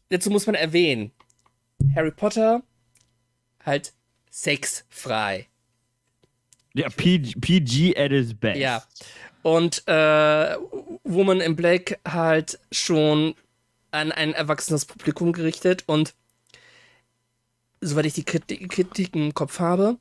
dazu 0.09 0.31
muss 0.31 0.47
man 0.47 0.55
erwähnen, 0.55 1.11
Harry 1.95 2.11
Potter 2.11 2.63
halt 3.65 3.93
sexfrei. 4.31 5.49
Ja, 6.75 6.89
PG, 6.89 7.41
PG 7.41 7.97
at 7.97 8.13
its 8.13 8.35
best. 8.35 8.59
Ja. 8.59 8.83
Und 9.43 9.87
äh, 9.87 10.57
Woman 11.05 11.41
in 11.41 11.57
Black 11.57 11.99
halt 12.07 12.59
schon 12.71 13.35
an 13.91 14.13
ein 14.13 14.35
erwachsenes 14.35 14.85
Publikum 14.85 15.33
gerichtet 15.33 15.85
und 15.87 16.15
soweit 17.81 18.07
ich 18.07 18.15
die 18.15 18.25
Kritik, 18.25 18.69
Kritik 18.71 19.15
im 19.15 19.33
Kopf 19.35 19.61
habe, 19.61 19.97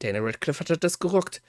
Daniel 0.00 0.24
Radcliffe 0.24 0.64
hat 0.68 0.84
das 0.84 0.98
gerockt. 0.98 1.42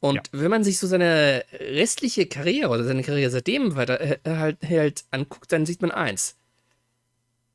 Und 0.00 0.16
ja. 0.16 0.22
wenn 0.32 0.50
man 0.50 0.64
sich 0.64 0.78
so 0.78 0.86
seine 0.86 1.44
restliche 1.52 2.26
Karriere 2.26 2.70
oder 2.70 2.84
seine 2.84 3.02
Karriere 3.02 3.30
seitdem 3.30 3.76
weiter 3.76 4.00
äh, 4.00 4.18
halt, 4.26 4.58
halt 4.64 5.04
anguckt, 5.10 5.52
dann 5.52 5.66
sieht 5.66 5.82
man 5.82 5.90
eins. 5.90 6.36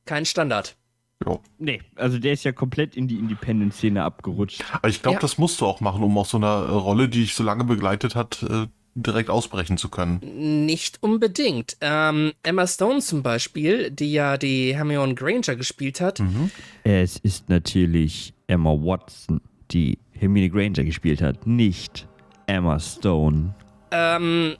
Kein 0.04 0.24
Standard. 0.24 0.76
Ja. 1.24 1.38
Nee, 1.58 1.80
also 1.94 2.18
der 2.18 2.32
ist 2.32 2.44
ja 2.44 2.52
komplett 2.52 2.96
in 2.96 3.08
die 3.08 3.16
Independent-Szene 3.16 4.02
abgerutscht. 4.02 4.64
Aber 4.72 4.88
ich 4.88 5.02
glaube, 5.02 5.16
ja. 5.16 5.20
das 5.20 5.38
musst 5.38 5.60
du 5.60 5.66
auch 5.66 5.80
machen, 5.80 6.02
um 6.02 6.16
aus 6.18 6.30
so 6.30 6.36
einer 6.36 6.68
Rolle, 6.68 7.08
die 7.08 7.20
dich 7.20 7.34
so 7.34 7.42
lange 7.42 7.64
begleitet 7.64 8.14
hat, 8.14 8.42
äh, 8.42 8.66
direkt 8.94 9.30
ausbrechen 9.30 9.76
zu 9.76 9.88
können. 9.88 10.20
Nicht 10.66 11.02
unbedingt. 11.02 11.76
Ähm, 11.80 12.32
Emma 12.42 12.66
Stone 12.66 13.00
zum 13.00 13.22
Beispiel, 13.22 13.90
die 13.90 14.12
ja 14.12 14.36
die 14.36 14.74
Hermione 14.74 15.14
Granger 15.14 15.56
gespielt 15.56 16.00
hat. 16.00 16.20
Mhm. 16.20 16.50
Es 16.84 17.18
ist 17.18 17.48
natürlich 17.48 18.34
Emma 18.46 18.70
Watson, 18.70 19.40
die 19.70 19.98
Hermine 20.12 20.50
Granger 20.50 20.84
gespielt 20.84 21.20
hat, 21.20 21.46
nicht 21.46 22.08
Emma 22.46 22.78
Stone. 22.78 23.54
Ähm, 23.90 24.56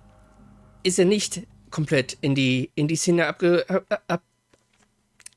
ist 0.82 0.98
er 0.98 1.06
nicht 1.06 1.46
komplett 1.70 2.16
in 2.20 2.34
die, 2.34 2.70
in 2.74 2.88
die 2.88 2.96
Szene 2.96 3.26
abge, 3.26 3.64
ab, 4.08 4.22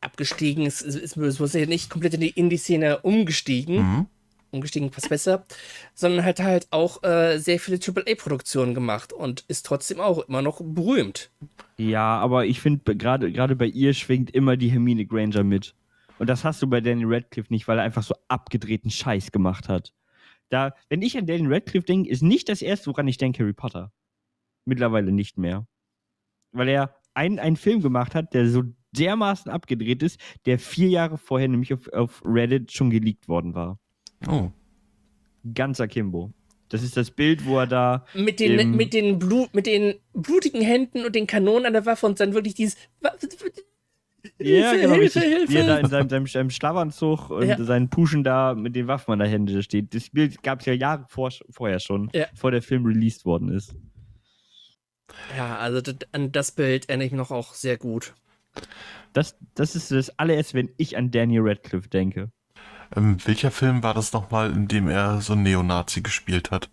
abgestiegen. 0.02 0.66
Es, 0.66 0.82
es, 0.82 1.16
es 1.16 1.40
muss 1.40 1.54
ja 1.54 1.66
nicht 1.66 1.90
komplett 1.90 2.14
in 2.14 2.22
die 2.22 2.30
Indie-Szene 2.30 3.00
umgestiegen. 3.00 3.76
Mhm. 3.76 4.06
Umgestiegen 4.52 4.90
passt 4.90 5.10
besser. 5.10 5.46
Sondern 5.94 6.26
hat 6.26 6.40
halt 6.40 6.68
auch 6.72 7.04
äh, 7.04 7.38
sehr 7.38 7.60
viele 7.60 7.78
AAA-Produktionen 7.78 8.74
gemacht 8.74 9.14
und 9.14 9.46
ist 9.48 9.66
trotzdem 9.66 10.00
auch 10.00 10.28
immer 10.28 10.42
noch 10.42 10.62
berühmt. 10.64 11.32
Ja, 11.78 12.20
aber 12.20 12.46
ich 12.46 12.60
finde, 12.60 12.96
gerade 12.96 13.56
bei 13.56 13.66
ihr 13.66 13.94
schwingt 13.94 14.32
immer 14.32 14.58
die 14.58 14.70
Hermine 14.70 15.06
Granger 15.06 15.44
mit. 15.44 15.76
Und 16.18 16.30
das 16.30 16.44
hast 16.44 16.62
du 16.62 16.68
bei 16.68 16.82
Daniel 16.82 17.14
Radcliffe 17.14 17.52
nicht, 17.52 17.68
weil 17.68 17.78
er 17.78 17.86
einfach 17.86 18.04
so 18.04 18.14
abgedrehten 18.28 18.92
Scheiß 18.92 19.32
gemacht 19.32 19.70
hat. 19.70 19.94
Da, 20.50 20.74
wenn 20.90 21.02
ich 21.02 21.18
an 21.18 21.28
Daniel 21.28 21.54
Radcliffe 21.54 21.86
denke, 21.86 22.10
ist 22.10 22.24
nicht 22.24 22.50
das 22.50 22.62
erste, 22.62 22.88
woran 22.88 23.08
ich 23.08 23.18
denke, 23.18 23.44
Harry 23.44 23.54
Potter. 23.54 23.92
Mittlerweile 24.66 25.12
nicht 25.12 25.38
mehr. 25.38 25.68
Weil 26.52 26.68
er 26.68 26.96
einen, 27.14 27.40
einen 27.40 27.56
Film 27.56 27.82
gemacht 27.82 28.16
hat, 28.16 28.34
der 28.34 28.50
so 28.50 28.64
dermaßen 28.92 29.52
abgedreht 29.52 30.02
ist, 30.04 30.20
der 30.46 30.60
vier 30.60 30.90
Jahre 30.90 31.18
vorher 31.18 31.48
nämlich 31.48 31.74
auf, 31.74 31.88
auf 31.94 32.22
Reddit 32.26 32.72
schon 32.72 32.90
geleakt 32.90 33.28
worden 33.28 33.54
war. 33.54 33.80
Oh. 34.28 34.50
Ganz 35.54 35.80
akimbo. 35.80 36.32
Das 36.70 36.84
ist 36.84 36.98
das 36.98 37.10
Bild, 37.10 37.46
wo 37.46 37.58
er 37.60 37.66
da. 37.68 38.06
Mit 38.14 38.40
den, 38.40 38.60
im- 38.60 38.76
mit, 38.76 38.94
den 38.94 39.18
Blut, 39.18 39.54
mit 39.56 39.66
den 39.66 39.96
blutigen 40.14 40.62
Händen 40.62 41.04
und 41.06 41.16
den 41.16 41.26
Kanonen 41.26 41.66
an 41.68 41.74
der 41.74 41.86
Waffe 41.86 42.06
und 42.06 42.20
dann 42.20 42.34
wirklich 42.34 42.54
dieses. 42.54 42.78
Ja, 43.02 43.12
Hilfe, 44.72 44.78
genau, 44.82 44.94
Hilfe, 44.96 45.22
richtig. 45.22 45.50
Wie 45.50 45.56
er 45.56 45.66
da 45.66 45.74
in 45.78 45.78
Hilfe. 45.78 45.90
seinem, 45.90 46.10
seinem, 46.10 46.28
seinem 46.28 46.50
Schlafanzug 46.50 47.30
und 47.30 47.48
Ja. 47.48 47.64
seinen 47.64 47.90
Puschen 47.90 48.24
da 48.24 48.54
mit 48.54 48.76
den 48.76 48.88
Waffen 48.88 49.14
an 49.14 49.20
der 49.20 49.28
Hände 49.30 49.64
steht. 49.64 49.96
Das 49.96 50.10
Bild 50.10 50.44
gab 50.44 50.60
es 50.60 50.66
ja 50.66 50.74
Jahre 50.74 51.06
vor, 51.08 51.32
vorher 51.50 51.80
schon, 51.80 52.10
Ja. 52.14 52.26
bevor 52.32 52.52
der 52.52 52.62
Film 52.62 52.86
released 52.86 53.26
worden 53.26 53.50
ist. 53.50 53.74
Ja, 55.38 55.58
also 55.58 55.82
das, 55.82 55.96
an 56.12 56.32
das 56.32 56.52
Bild 56.52 56.88
erinnere 56.90 57.06
ich 57.08 57.12
mich 57.14 57.18
noch 57.18 57.32
auch 57.32 57.54
sehr 57.54 57.78
gut. 57.78 58.14
Das, 59.14 59.36
das 59.56 59.76
ist 59.76 59.92
das 59.92 60.18
allererste, 60.20 60.54
wenn 60.56 60.70
ich 60.78 60.98
an 60.98 61.12
Daniel 61.12 61.42
Radcliffe 61.44 61.90
denke. 61.90 62.30
Ähm, 62.96 63.18
welcher 63.26 63.52
Film 63.52 63.84
war 63.84 63.94
das 63.94 64.14
nochmal, 64.14 64.52
in 64.52 64.68
dem 64.68 64.88
er 64.90 65.22
so 65.22 65.34
einen 65.34 65.44
Neonazi 65.44 66.02
gespielt 66.02 66.52
hat? 66.52 66.70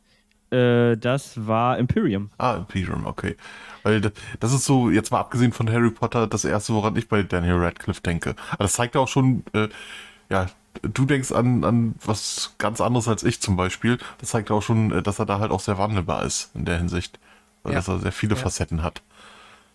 Äh, 0.51 0.97
das 0.97 1.47
war 1.47 1.79
Imperium. 1.79 2.31
Ah, 2.39 2.55
Imperium, 2.55 3.07
okay. 3.07 3.37
Weil 3.83 4.01
das 4.41 4.53
ist 4.53 4.65
so, 4.65 4.91
jetzt 4.91 5.11
mal 5.11 5.21
abgesehen 5.21 5.53
von 5.53 5.71
Harry 5.71 5.91
Potter, 5.91 6.27
das 6.27 6.45
erste, 6.45 6.73
woran 6.75 6.97
ich 6.97 7.09
bei 7.09 7.23
Daniel 7.23 7.57
Radcliffe 7.57 8.01
denke. 8.01 8.35
Aber 8.51 8.65
das 8.65 8.75
zeigt 8.75 8.95
ja 8.95 9.01
auch 9.01 9.09
schon, 9.09 9.45
äh, 9.53 9.69
ja, 10.31 10.47
du 10.83 11.05
denkst 11.05 11.33
an, 11.33 11.65
an 11.65 11.95
was 12.05 12.55
ganz 12.59 12.81
anderes 12.81 13.09
als 13.09 13.25
ich 13.25 13.41
zum 13.41 13.57
Beispiel. 13.57 13.99
Das 14.19 14.31
zeigt 14.31 14.51
auch 14.51 14.63
schon, 14.63 14.93
äh, 14.93 15.03
dass 15.03 15.19
er 15.19 15.27
da 15.27 15.41
halt 15.41 15.51
auch 15.51 15.61
sehr 15.61 15.79
wandelbar 15.79 16.25
ist 16.25 16.51
in 16.55 16.65
der 16.65 16.79
Hinsicht. 16.79 17.19
Weil 17.63 17.73
Ja. 17.73 17.79
dass 17.79 17.89
er 17.89 17.99
sehr 17.99 18.13
viele 18.13 18.37
Ja. 18.37 18.41
Facetten 18.43 18.83
hat. 18.83 19.03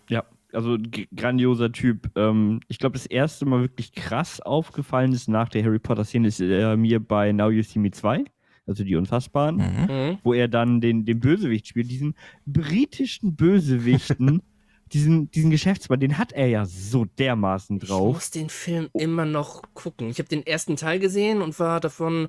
Ja, 0.08 0.24
also 0.52 0.76
grandioser 1.16 1.72
Typ. 1.72 2.10
Ähm, 2.16 2.60
ich 2.68 2.78
glaube, 2.78 2.94
das 2.94 3.06
erste 3.06 3.46
Mal 3.46 3.60
wirklich 3.62 3.92
krass 3.92 4.40
aufgefallen 4.40 5.12
ist 5.12 5.28
nach 5.28 5.48
der 5.48 5.64
Harry 5.64 5.78
Potter-Szene 5.78 6.28
ist 6.28 6.40
äh, 6.40 6.76
mir 6.76 7.00
bei 7.00 7.32
Now 7.32 7.50
You 7.50 7.62
See 7.62 7.78
Me 7.78 7.90
2, 7.90 8.24
also 8.66 8.84
die 8.84 8.96
Unfassbaren, 8.96 9.56
Mhm. 9.56 10.18
wo 10.22 10.32
er 10.34 10.48
dann 10.48 10.80
den, 10.80 11.04
den 11.04 11.20
Bösewicht 11.20 11.66
spielt, 11.68 11.90
diesen 11.90 12.14
britischen 12.46 13.34
Bösewichten, 13.36 14.42
diesen, 14.92 15.30
diesen 15.30 15.50
Geschäftsmann, 15.50 16.00
den 16.00 16.18
hat 16.18 16.32
er 16.32 16.48
ja 16.48 16.66
so 16.66 17.06
dermaßen 17.06 17.78
Ich 17.82 17.88
drauf. 17.88 18.14
muss 18.14 18.30
den 18.30 18.50
Film 18.50 18.88
immer 18.92 19.24
noch 19.24 19.62
gucken. 19.74 20.10
Ich 20.10 20.18
habe 20.18 20.28
den 20.28 20.46
ersten 20.46 20.76
Teil 20.76 20.98
gesehen 20.98 21.40
und 21.40 21.58
war 21.58 21.80
davon. 21.80 22.28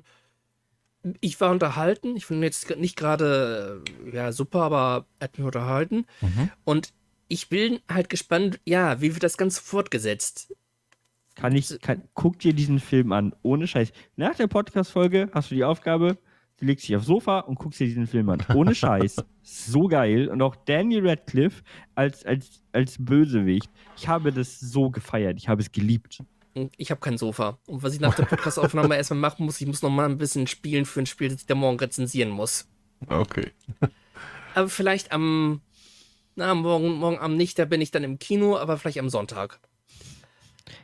Ich 1.20 1.38
war 1.42 1.50
unterhalten. 1.50 2.16
Ich 2.16 2.24
finde 2.24 2.40
ihn 2.40 2.44
jetzt 2.44 2.74
nicht 2.78 2.96
gerade 2.96 3.82
ja, 4.10 4.32
super, 4.32 4.62
aber 4.62 5.04
er 5.18 5.24
hat 5.24 5.36
mich 5.36 5.44
unterhalten. 5.46 6.06
Mhm. 6.22 6.48
Und 6.64 6.94
ich 7.28 7.48
bin 7.48 7.80
halt 7.88 8.08
gespannt, 8.08 8.60
ja, 8.64 9.00
wie 9.00 9.12
wird 9.12 9.22
das 9.22 9.36
Ganze 9.36 9.62
fortgesetzt? 9.62 10.54
Kann 11.34 11.54
ich, 11.56 11.78
kann, 11.80 12.02
guck 12.14 12.38
dir 12.38 12.52
diesen 12.52 12.78
Film 12.78 13.12
an, 13.12 13.34
ohne 13.42 13.66
Scheiß. 13.66 13.92
Nach 14.16 14.34
der 14.34 14.46
Podcast-Folge 14.46 15.30
hast 15.32 15.50
du 15.50 15.56
die 15.56 15.64
Aufgabe, 15.64 16.16
du 16.58 16.66
legst 16.66 16.88
dich 16.88 16.94
aufs 16.96 17.06
Sofa 17.06 17.40
und 17.40 17.58
guckst 17.58 17.80
dir 17.80 17.86
diesen 17.86 18.06
Film 18.06 18.28
an. 18.28 18.42
Ohne 18.54 18.74
Scheiß. 18.74 19.16
so 19.42 19.88
geil. 19.88 20.28
Und 20.28 20.42
auch 20.42 20.54
Daniel 20.54 21.08
Radcliffe 21.08 21.62
als, 21.94 22.24
als, 22.24 22.62
als 22.72 22.96
Bösewicht. 22.98 23.68
Ich 23.96 24.06
habe 24.06 24.32
das 24.32 24.60
so 24.60 24.90
gefeiert. 24.90 25.38
Ich 25.38 25.48
habe 25.48 25.60
es 25.60 25.72
geliebt. 25.72 26.22
Und 26.54 26.72
Ich 26.76 26.90
habe 26.92 27.00
kein 27.00 27.18
Sofa. 27.18 27.58
Und 27.66 27.82
was 27.82 27.94
ich 27.94 28.00
nach 28.00 28.14
der 28.14 28.26
Podcast-Aufnahme 28.26 28.96
erstmal 28.96 29.18
machen 29.18 29.44
muss, 29.44 29.60
ich 29.60 29.66
muss 29.66 29.82
noch 29.82 29.90
mal 29.90 30.08
ein 30.08 30.18
bisschen 30.18 30.46
spielen 30.46 30.84
für 30.84 31.00
ein 31.00 31.06
Spiel, 31.06 31.28
das 31.30 31.40
ich 31.40 31.46
da 31.46 31.56
morgen 31.56 31.78
rezensieren 31.80 32.30
muss. 32.30 32.68
Okay. 33.08 33.50
Aber 34.54 34.68
vielleicht 34.68 35.10
am. 35.12 35.62
Na, 36.36 36.54
morgen, 36.54 36.94
morgen 36.94 37.18
Abend 37.18 37.36
nicht, 37.36 37.58
da 37.58 37.64
bin 37.64 37.80
ich 37.80 37.90
dann 37.90 38.04
im 38.04 38.18
Kino, 38.18 38.56
aber 38.56 38.76
vielleicht 38.76 38.98
am 38.98 39.08
Sonntag. 39.08 39.60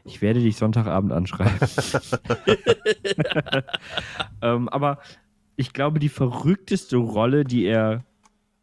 Ich 0.05 0.23
werde 0.23 0.41
dich 0.41 0.57
Sonntagabend 0.57 1.13
anschreiben. 1.13 1.59
ähm, 4.43 4.69
aber 4.69 4.99
ich 5.57 5.73
glaube, 5.73 5.99
die 5.99 6.09
verrückteste 6.09 6.97
Rolle, 6.97 7.45
die 7.45 7.65
er, 7.65 8.05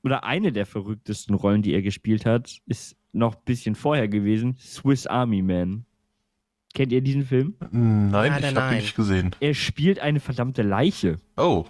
oder 0.04 0.24
eine 0.24 0.52
der 0.52 0.66
verrücktesten 0.66 1.36
Rollen, 1.36 1.62
die 1.62 1.74
er 1.74 1.82
gespielt 1.82 2.26
hat, 2.26 2.60
ist 2.66 2.96
noch 3.12 3.36
ein 3.36 3.42
bisschen 3.46 3.76
vorher 3.76 4.08
gewesen: 4.08 4.58
Swiss 4.60 5.08
Army 5.08 5.42
Man. 5.42 5.86
Kennt 6.74 6.92
ihr 6.92 7.02
diesen 7.02 7.26
Film? 7.26 7.56
Nein, 7.72 8.12
Leider 8.12 8.50
ich 8.50 8.56
habe 8.56 8.76
ihn 8.76 8.82
nicht 8.82 8.96
gesehen. 8.96 9.32
Er 9.40 9.54
spielt 9.54 10.00
eine 10.00 10.20
verdammte 10.20 10.62
Leiche. 10.62 11.18
Oh. 11.36 11.66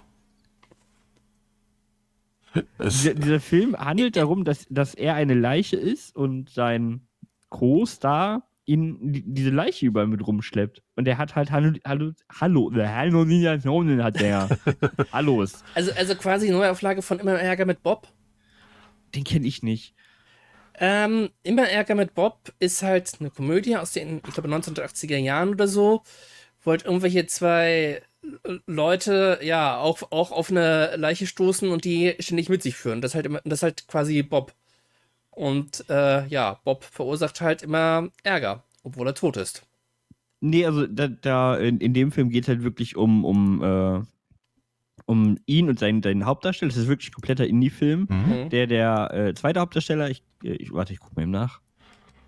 Es, 2.78 3.02
Dieser, 3.02 3.14
dieser 3.14 3.40
Film 3.40 3.76
handelt 3.76 4.16
darum, 4.16 4.44
dass, 4.44 4.66
dass 4.70 4.94
er 4.94 5.14
eine 5.14 5.34
Leiche 5.34 5.76
ist 5.76 6.14
und 6.16 6.50
sein 6.50 7.06
Co-Star 7.48 8.42
ihn 8.66 9.12
die- 9.12 9.24
diese 9.26 9.50
Leiche 9.50 9.86
überall 9.86 10.06
mit 10.06 10.26
rumschleppt. 10.26 10.82
Und 10.96 11.08
er 11.08 11.16
hat 11.16 11.34
halt 11.34 11.50
Hallo, 11.50 11.72
Hallo, 11.86 12.12
Hallo, 12.40 12.70
Halluzinationen 12.74 14.02
hat 14.04 14.20
der. 14.20 14.48
Hallos. 15.12 15.64
Also, 15.74 15.90
also 15.92 16.14
quasi 16.14 16.50
Neuauflage 16.50 17.00
von 17.02 17.18
Immer 17.18 17.32
Ärger 17.40 17.64
mit 17.64 17.82
Bob. 17.82 18.08
Den 19.14 19.24
kenne 19.24 19.46
ich 19.46 19.62
nicht. 19.62 19.94
Ähm, 20.80 21.30
Immer 21.42 21.66
Ärger 21.68 21.94
mit 21.94 22.14
Bob 22.14 22.52
ist 22.58 22.82
halt 22.82 23.10
eine 23.20 23.30
Komödie 23.30 23.76
aus 23.76 23.92
den, 23.92 24.20
ich 24.26 24.34
glaube, 24.34 24.48
1980er 24.50 25.16
Jahren 25.16 25.48
oder 25.50 25.66
so. 25.66 26.02
Wo 26.62 26.72
halt 26.72 26.84
irgendwelche 26.84 27.26
zwei 27.26 28.02
äh, 28.02 28.07
Leute, 28.66 29.38
ja, 29.42 29.78
auch, 29.78 30.02
auch 30.10 30.32
auf 30.32 30.50
eine 30.50 30.96
Leiche 30.96 31.26
stoßen 31.26 31.70
und 31.70 31.84
die 31.84 32.14
ständig 32.18 32.48
mit 32.48 32.62
sich 32.62 32.76
führen. 32.76 33.00
Das 33.00 33.12
ist 33.12 33.14
halt, 33.14 33.26
immer, 33.26 33.40
das 33.44 33.60
ist 33.60 33.62
halt 33.62 33.88
quasi 33.88 34.22
Bob. 34.22 34.54
Und 35.30 35.84
äh, 35.88 36.26
ja, 36.26 36.60
Bob 36.64 36.84
verursacht 36.84 37.40
halt 37.40 37.62
immer 37.62 38.08
Ärger, 38.22 38.64
obwohl 38.82 39.06
er 39.06 39.14
tot 39.14 39.36
ist. 39.36 39.64
Nee, 40.40 40.66
also 40.66 40.86
da, 40.86 41.08
da 41.08 41.56
in, 41.56 41.78
in 41.78 41.94
dem 41.94 42.12
Film 42.12 42.30
geht 42.30 42.44
es 42.44 42.48
halt 42.48 42.62
wirklich 42.62 42.96
um, 42.96 43.24
um, 43.24 43.62
äh, 43.62 44.00
um 45.06 45.38
ihn 45.46 45.68
und 45.68 45.78
seinen, 45.78 46.02
seinen 46.02 46.26
Hauptdarsteller. 46.26 46.70
Das 46.70 46.76
ist 46.78 46.88
wirklich 46.88 47.10
ein 47.10 47.14
kompletter 47.14 47.46
Indie-Film. 47.46 48.06
mhm. 48.08 48.44
Mhm. 48.44 48.48
Der, 48.50 48.66
der 48.66 49.10
äh, 49.14 49.34
zweite 49.34 49.60
Hauptdarsteller, 49.60 50.10
ich, 50.10 50.22
äh, 50.44 50.52
ich 50.52 50.72
warte, 50.72 50.92
ich 50.92 51.00
gucke 51.00 51.14
mal 51.16 51.22
eben 51.22 51.30
nach. 51.30 51.60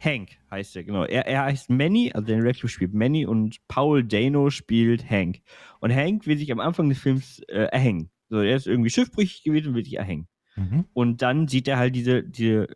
Hank 0.01 0.39
heißt 0.51 0.77
er, 0.77 0.85
genau. 0.85 1.05
Er, 1.05 1.27
er 1.27 1.45
heißt 1.45 1.71
Manny, 1.71 2.11
also 2.13 2.27
Daniel 2.27 2.47
Radcliffe 2.47 2.73
spielt 2.73 2.95
Manny 2.95 3.27
und 3.27 3.59
Paul 3.69 4.03
Dano 4.03 4.51
spielt 4.51 5.09
Hank. 5.09 5.41
Und 5.81 5.95
Hank 5.95 6.27
will 6.27 6.39
sich 6.39 6.51
am 6.51 6.61
Anfang 6.61 6.89
des 6.89 6.99
Films 6.99 7.41
äh, 7.49 7.69
erhängen. 7.71 8.11
So, 8.31 8.39
er 8.41 8.57
ist 8.57 8.67
irgendwie 8.67 8.91
schiffbrüchig 8.91 9.43
gewesen 9.43 9.69
und 9.69 9.75
will 9.75 9.85
sich 9.85 9.99
erhängen. 9.99 10.27
Mhm. 10.57 10.87
Und 10.95 11.23
dann 11.23 11.49
sieht 11.49 11.69
er 11.69 11.79
halt 11.79 11.95
diese, 11.95 12.23
diese 12.23 12.69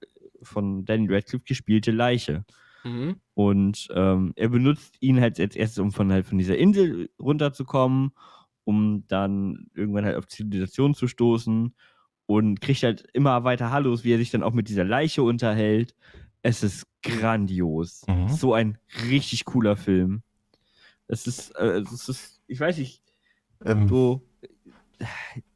von 0.42 0.84
Daniel 0.84 1.14
Radcliffe 1.14 1.44
gespielte 1.46 1.90
Leiche. 1.92 2.44
Mhm. 2.84 3.16
Und 3.32 3.88
ähm, 3.94 4.32
er 4.36 4.48
benutzt 4.50 4.96
ihn 5.00 5.20
halt 5.20 5.40
als 5.40 5.56
erstes, 5.56 5.78
um 5.78 5.92
von, 5.92 6.12
halt 6.12 6.26
von 6.26 6.38
dieser 6.38 6.58
Insel 6.58 7.08
runterzukommen, 7.18 8.12
um 8.64 9.04
dann 9.08 9.66
irgendwann 9.74 10.04
halt 10.04 10.16
auf 10.16 10.28
Zivilisation 10.28 10.94
zu 10.94 11.08
stoßen 11.08 11.74
und 12.26 12.60
kriegt 12.60 12.82
halt 12.82 13.06
immer 13.12 13.44
weiter 13.44 13.70
Hallos, 13.70 14.04
wie 14.04 14.12
er 14.12 14.18
sich 14.18 14.30
dann 14.30 14.42
auch 14.42 14.52
mit 14.52 14.68
dieser 14.68 14.84
Leiche 14.84 15.22
unterhält. 15.22 15.94
Es 16.44 16.62
ist 16.62 16.84
grandios. 17.02 18.02
Mhm. 18.06 18.28
So 18.28 18.52
ein 18.54 18.78
richtig 19.10 19.46
cooler 19.46 19.76
Film. 19.76 20.22
Es 21.08 21.26
ist, 21.26 21.50
äh, 21.56 21.80
es 21.80 22.08
ist, 22.08 22.40
ich 22.46 22.60
weiß 22.60 22.78
nicht, 22.78 23.02
Ähm, 23.64 23.88
so. 23.88 24.22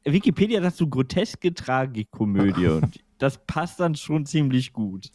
Wikipedia 0.03 0.61
sagt 0.61 0.77
so 0.77 0.87
groteske 0.87 1.53
Tragikomödie 1.53 2.67
und 2.69 2.99
das 3.19 3.37
passt 3.45 3.79
dann 3.79 3.95
schon 3.95 4.25
ziemlich 4.25 4.73
gut. 4.73 5.11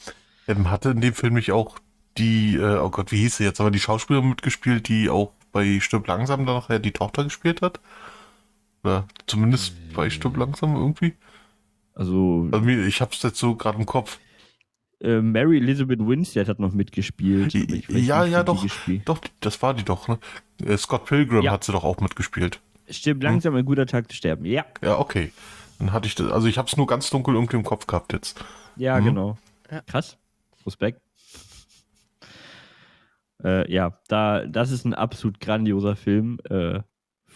ähm, 0.46 0.70
hatte 0.70 0.90
in 0.90 1.00
dem 1.00 1.14
Film 1.14 1.34
nicht 1.34 1.52
auch 1.52 1.78
die, 2.18 2.54
äh, 2.56 2.78
oh 2.78 2.90
Gott, 2.90 3.10
wie 3.10 3.18
hieß 3.18 3.38
sie 3.38 3.44
jetzt, 3.44 3.60
aber 3.60 3.72
die 3.72 3.80
Schauspielerin 3.80 4.28
mitgespielt, 4.28 4.88
die 4.88 5.10
auch 5.10 5.32
bei 5.52 5.80
Stirb 5.80 6.06
langsam 6.06 6.46
dann 6.46 6.56
nachher 6.56 6.78
die 6.78 6.92
Tochter 6.92 7.24
gespielt 7.24 7.62
hat? 7.62 7.80
Oder 8.84 9.08
zumindest 9.26 9.74
bei 9.94 10.10
Stirb 10.10 10.36
langsam 10.36 10.76
irgendwie? 10.76 11.14
Also, 11.94 12.48
Also 12.52 12.66
ich 12.68 13.00
hab's 13.00 13.22
jetzt 13.22 13.38
so 13.38 13.56
gerade 13.56 13.78
im 13.78 13.86
Kopf. 13.86 14.18
Äh, 15.00 15.20
Mary 15.20 15.58
Elizabeth 15.58 16.00
Winstead 16.00 16.48
hat 16.48 16.58
noch 16.60 16.72
mitgespielt. 16.72 17.52
Ja, 17.54 18.22
nicht, 18.24 18.32
ja, 18.32 18.42
doch. 18.42 18.62
gespielt- 18.62 19.02
Doch, 19.08 19.20
das 19.40 19.60
war 19.62 19.74
die 19.74 19.84
doch, 19.84 20.08
ne? 20.08 20.18
Äh, 20.64 20.76
Scott 20.76 21.06
Pilgrim 21.06 21.42
Ja. 21.42 21.52
hat 21.52 21.64
sie 21.64 21.72
doch 21.72 21.84
auch 21.84 22.00
mitgespielt. 22.00 22.60
Stirbt 22.88 23.22
langsam 23.22 23.54
ein 23.56 23.64
guter 23.64 23.86
Tag 23.86 24.10
zu 24.10 24.16
sterben. 24.16 24.44
Ja, 24.44 24.64
Ja, 24.82 24.98
okay. 24.98 25.32
Dann 25.78 25.92
hatte 25.92 26.06
ich 26.06 26.14
das, 26.14 26.30
also 26.30 26.46
ich 26.46 26.58
hab's 26.58 26.76
nur 26.76 26.86
ganz 26.86 27.10
dunkel 27.10 27.34
irgendwie 27.34 27.56
im 27.56 27.64
Kopf 27.64 27.86
gehabt 27.86 28.12
jetzt. 28.12 28.42
ja, 28.76 29.00
Mhm. 29.00 29.04
genau. 29.04 29.38
Ja. 29.70 29.80
Krass. 29.82 30.16
Respekt. 30.66 31.00
Äh, 33.42 33.70
ja, 33.72 33.98
da, 34.08 34.46
das 34.46 34.70
ist 34.70 34.84
ein 34.84 34.94
absolut 34.94 35.40
grandioser 35.40 35.96
Film. 35.96 36.38
Äh, 36.48 36.80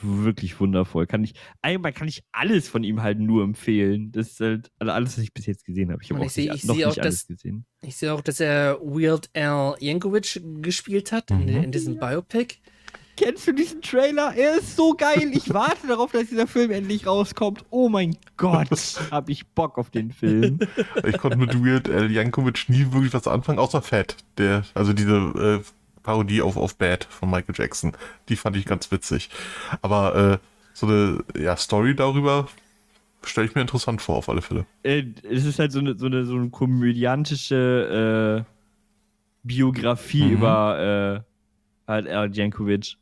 wirklich 0.02 0.58
wundervoll. 0.60 1.06
Kann 1.06 1.24
ich, 1.24 1.34
einmal 1.62 1.92
kann 1.92 2.08
ich 2.08 2.22
alles 2.32 2.68
von 2.68 2.84
ihm 2.84 3.02
halt 3.02 3.18
nur 3.18 3.42
empfehlen. 3.44 4.12
Das 4.12 4.28
ist 4.28 4.40
halt 4.40 4.70
also 4.78 4.92
alles, 4.92 5.16
was 5.16 5.24
ich 5.24 5.32
bis 5.34 5.46
jetzt 5.46 5.64
gesehen 5.64 5.90
habe. 5.92 6.02
Ich 6.02 6.10
habe 6.10 6.20
auch 6.20 6.26
ich 6.26 6.32
seh- 6.32 6.48
nicht, 6.50 6.54
ich 6.56 6.64
noch 6.64 6.74
seh 6.76 6.84
auch, 6.84 6.90
nicht 6.90 7.00
alles 7.02 7.26
dass- 7.26 7.36
gesehen. 7.36 7.64
Ich 7.82 7.96
sehe 7.96 8.12
auch, 8.12 8.20
dass 8.20 8.40
er 8.40 8.78
Weird 8.82 9.30
Al 9.34 9.76
Yankovic 9.80 10.40
gespielt 10.62 11.12
hat 11.12 11.30
in, 11.30 11.42
Mhm. 11.44 11.64
in 11.64 11.72
diesem 11.72 11.98
Biopic. 11.98 12.56
Kennst 13.16 13.48
du 13.48 13.52
diesen 13.52 13.82
Trailer? 13.82 14.32
Er 14.36 14.58
ist 14.58 14.76
so 14.76 14.94
geil. 14.94 15.32
Ich 15.34 15.52
warte 15.52 15.86
darauf, 15.88 16.12
dass 16.12 16.28
dieser 16.28 16.46
Film 16.46 16.70
endlich 16.70 17.04
rauskommt. 17.04 17.64
Oh 17.70 17.88
mein 17.88 18.16
Gott, 18.36 18.68
hab 19.10 19.28
ich 19.28 19.44
Bock 19.48 19.76
auf 19.76 19.90
den 19.90 20.12
Film. 20.12 20.60
Ich 21.04 21.18
konnte 21.18 21.36
mit 21.36 21.52
Weird 21.64 21.90
Al 21.90 22.12
Yankovic 22.12 22.68
nie 22.68 22.86
wirklich 22.92 23.12
was 23.12 23.26
anfangen, 23.26 23.58
außer 23.58 23.82
Fat. 23.82 24.16
Der, 24.38 24.62
also 24.74 24.92
diese 24.92 25.16
äh, 25.16 25.60
Parodie 26.08 26.40
auf, 26.40 26.56
auf 26.56 26.74
Bad 26.76 27.04
von 27.04 27.28
Michael 27.30 27.54
Jackson. 27.54 27.92
Die 28.30 28.36
fand 28.36 28.56
ich 28.56 28.64
ganz 28.64 28.90
witzig. 28.90 29.28
Aber 29.82 30.14
äh, 30.14 30.38
so 30.72 30.86
eine 30.86 31.18
ja, 31.38 31.54
Story 31.54 31.94
darüber 31.94 32.48
stelle 33.22 33.46
ich 33.46 33.54
mir 33.54 33.60
interessant 33.60 34.00
vor, 34.00 34.16
auf 34.16 34.30
alle 34.30 34.40
Fälle. 34.40 34.64
Äh, 34.84 35.04
es 35.30 35.44
ist 35.44 35.58
halt 35.58 35.70
so 35.70 35.80
eine, 35.80 35.98
so 35.98 36.06
eine, 36.06 36.24
so 36.24 36.34
eine 36.36 36.48
komödiantische 36.48 38.46
äh, 38.46 38.50
Biografie 39.42 40.24
Mhm. 40.24 40.32
über 40.32 41.24
äh, 41.86 41.90
halt 41.90 42.08
Al 42.08 42.34
Jankovic. 42.34 42.96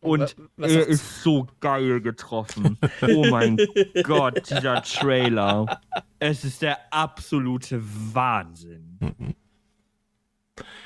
Und 0.00 0.20
Wa- 0.20 0.44
was 0.56 0.72
er 0.72 0.86
ist 0.88 1.22
so 1.22 1.46
geil 1.60 2.00
getroffen. 2.00 2.78
Oh 3.02 3.26
mein 3.30 3.58
Gott, 4.02 4.50
dieser 4.50 4.82
Trailer. 4.82 5.80
Es 6.18 6.44
ist 6.44 6.62
der 6.62 6.78
absolute 6.90 7.80
Wahnsinn. 8.12 8.98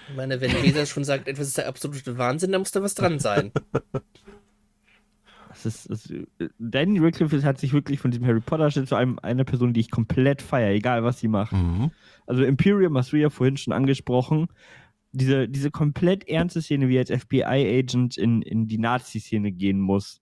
Ich 0.08 0.16
meine, 0.16 0.40
wenn 0.40 0.50
Weser 0.62 0.86
schon 0.86 1.04
sagt, 1.04 1.28
etwas 1.28 1.48
ist 1.48 1.58
der 1.58 1.68
absolute 1.68 2.18
Wahnsinn, 2.18 2.52
dann 2.52 2.60
muss 2.60 2.72
da 2.72 2.82
was 2.82 2.94
dran 2.94 3.18
sein. 3.18 3.52
Das 5.48 5.66
ist, 5.66 5.88
das, 5.88 6.12
Danny 6.58 6.98
Radcliffe 6.98 7.42
hat 7.42 7.58
sich 7.58 7.72
wirklich 7.72 8.00
von 8.00 8.10
diesem 8.10 8.26
Harry 8.26 8.40
Potter 8.40 8.70
Shit 8.70 8.88
zu 8.88 8.96
einem, 8.96 9.18
einer 9.20 9.44
Person, 9.44 9.72
die 9.72 9.80
ich 9.80 9.90
komplett 9.90 10.42
feiere, 10.42 10.74
egal 10.74 11.04
was 11.04 11.20
sie 11.20 11.28
macht. 11.28 11.52
Mhm. 11.52 11.90
Also 12.26 12.42
Imperium 12.42 12.98
hast 12.98 13.12
du 13.12 13.16
ja 13.16 13.30
vorhin 13.30 13.56
schon 13.56 13.72
angesprochen. 13.72 14.48
Diese, 15.12 15.48
diese 15.48 15.70
komplett 15.70 16.28
ernste 16.28 16.60
Szene, 16.60 16.88
wie 16.88 16.96
er 16.96 17.06
als 17.08 17.22
FBI-Agent 17.22 18.18
in, 18.18 18.42
in 18.42 18.66
die 18.66 18.78
Nazi-Szene 18.78 19.52
gehen 19.52 19.78
muss. 19.78 20.20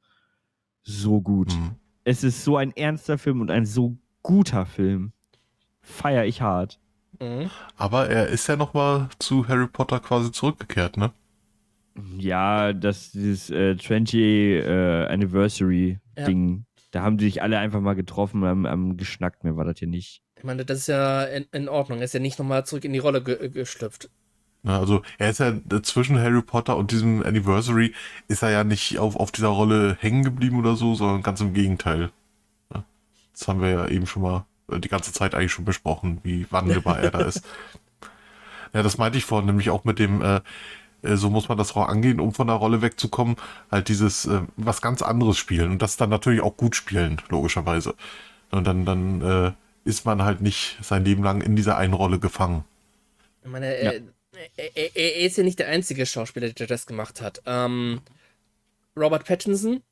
So 0.82 1.22
gut. 1.22 1.54
Mhm. 1.54 1.76
Es 2.04 2.24
ist 2.24 2.44
so 2.44 2.56
ein 2.56 2.72
ernster 2.76 3.16
Film 3.16 3.40
und 3.40 3.50
ein 3.50 3.64
so 3.64 3.96
guter 4.22 4.66
Film. 4.66 5.12
Feier 5.80 6.26
ich 6.26 6.42
hart. 6.42 6.78
Mhm. 7.20 7.50
Aber 7.76 8.08
er 8.08 8.28
ist 8.28 8.46
ja 8.48 8.56
nochmal 8.56 9.08
zu 9.18 9.48
Harry 9.48 9.66
Potter 9.66 10.00
quasi 10.00 10.32
zurückgekehrt, 10.32 10.96
ne? 10.96 11.12
Ja, 12.18 12.72
das 12.72 13.12
dieses 13.12 13.50
äh, 13.50 13.76
20 13.76 14.14
äh, 14.20 15.06
Anniversary 15.06 15.98
Ja. 16.16 16.24
Ding, 16.24 16.64
da 16.90 17.02
haben 17.02 17.18
die 17.18 17.26
sich 17.26 17.42
alle 17.42 17.58
einfach 17.58 17.80
mal 17.80 17.94
getroffen 17.94 18.42
und 18.42 18.48
haben, 18.48 18.66
haben 18.66 18.96
geschnackt. 18.96 19.44
Mehr 19.44 19.56
war 19.56 19.64
das 19.64 19.80
ja 19.80 19.86
nicht. 19.86 20.22
Ich 20.36 20.44
meine, 20.44 20.64
das 20.64 20.78
ist 20.78 20.86
ja 20.88 21.24
in, 21.24 21.46
in 21.52 21.68
Ordnung. 21.68 21.98
Er 21.98 22.04
ist 22.04 22.14
ja 22.14 22.20
nicht 22.20 22.38
nochmal 22.38 22.64
zurück 22.66 22.84
in 22.84 22.92
die 22.92 22.98
Rolle 22.98 23.22
ge 23.22 23.48
geschlüpft. 23.50 24.10
Ne, 24.62 24.72
Also 24.78 25.02
er 25.18 25.30
ist 25.30 25.38
ja 25.40 25.52
zwischen 25.82 26.18
Harry 26.18 26.42
Potter 26.42 26.76
und 26.76 26.90
diesem 26.92 27.22
Anniversary 27.22 27.94
ist 28.28 28.42
er 28.42 28.50
ja 28.50 28.64
nicht 28.64 28.98
auf, 28.98 29.16
auf 29.16 29.30
dieser 29.32 29.48
Rolle 29.48 29.96
hängen 30.00 30.22
geblieben 30.24 30.58
oder 30.58 30.76
so, 30.76 30.94
sondern 30.94 31.22
ganz 31.22 31.40
im 31.40 31.52
Gegenteil. 31.52 32.10
Ne? 32.72 32.84
Das 33.32 33.48
haben 33.48 33.60
wir 33.60 33.70
ja 33.70 33.88
eben 33.88 34.06
schon 34.06 34.22
mal 34.22 34.38
äh, 34.38 34.42
die 34.78 34.88
ganze 34.88 35.12
Zeit 35.12 35.34
eigentlich 35.34 35.52
schon 35.52 35.64
besprochen, 35.64 36.20
wie 36.22 36.46
wandelbar 36.50 36.98
er 37.02 37.10
da 37.10 37.20
ist. 37.20 37.42
Ja, 38.72 38.82
das 38.82 38.98
meinte 38.98 39.18
ich 39.18 39.24
vorhin, 39.24 39.46
nämlich 39.46 39.70
auch 39.70 39.84
mit 39.84 39.98
dem, 39.98 40.22
äh, 40.22 40.40
äh, 41.02 41.16
so 41.16 41.30
muss 41.30 41.48
man 41.48 41.58
das 41.58 41.74
auch 41.76 41.88
angehen, 41.88 42.20
um 42.20 42.32
von 42.32 42.46
der 42.46 42.56
Rolle 42.56 42.82
wegzukommen, 42.82 43.36
halt 43.70 43.88
dieses 43.88 44.26
äh, 44.26 44.40
was 44.56 44.80
ganz 44.80 45.02
anderes 45.02 45.36
spielen 45.38 45.70
und 45.70 45.82
das 45.82 45.96
dann 45.96 46.10
natürlich 46.10 46.40
auch 46.40 46.56
gut 46.56 46.76
spielen, 46.76 47.20
logischerweise. 47.28 47.94
Und 48.50 48.66
dann, 48.66 48.84
dann 48.84 49.20
äh, 49.20 49.52
ist 49.84 50.04
man 50.04 50.22
halt 50.22 50.40
nicht 50.40 50.78
sein 50.82 51.04
Leben 51.04 51.22
lang 51.22 51.40
in 51.40 51.56
dieser 51.56 51.76
einen 51.76 51.94
Rolle 51.94 52.18
gefangen. 52.18 52.64
Ich 53.42 53.50
meine, 53.50 53.66
er, 53.66 53.94
er, 54.56 54.76
er, 54.76 54.96
er 54.96 55.16
ist 55.26 55.36
ja 55.36 55.42
nicht 55.42 55.58
der 55.58 55.68
einzige 55.68 56.06
Schauspieler, 56.06 56.50
der 56.50 56.66
das 56.66 56.86
gemacht 56.86 57.20
hat. 57.20 57.42
Ähm, 57.46 58.00
Robert 58.96 59.24
Pattinson 59.24 59.82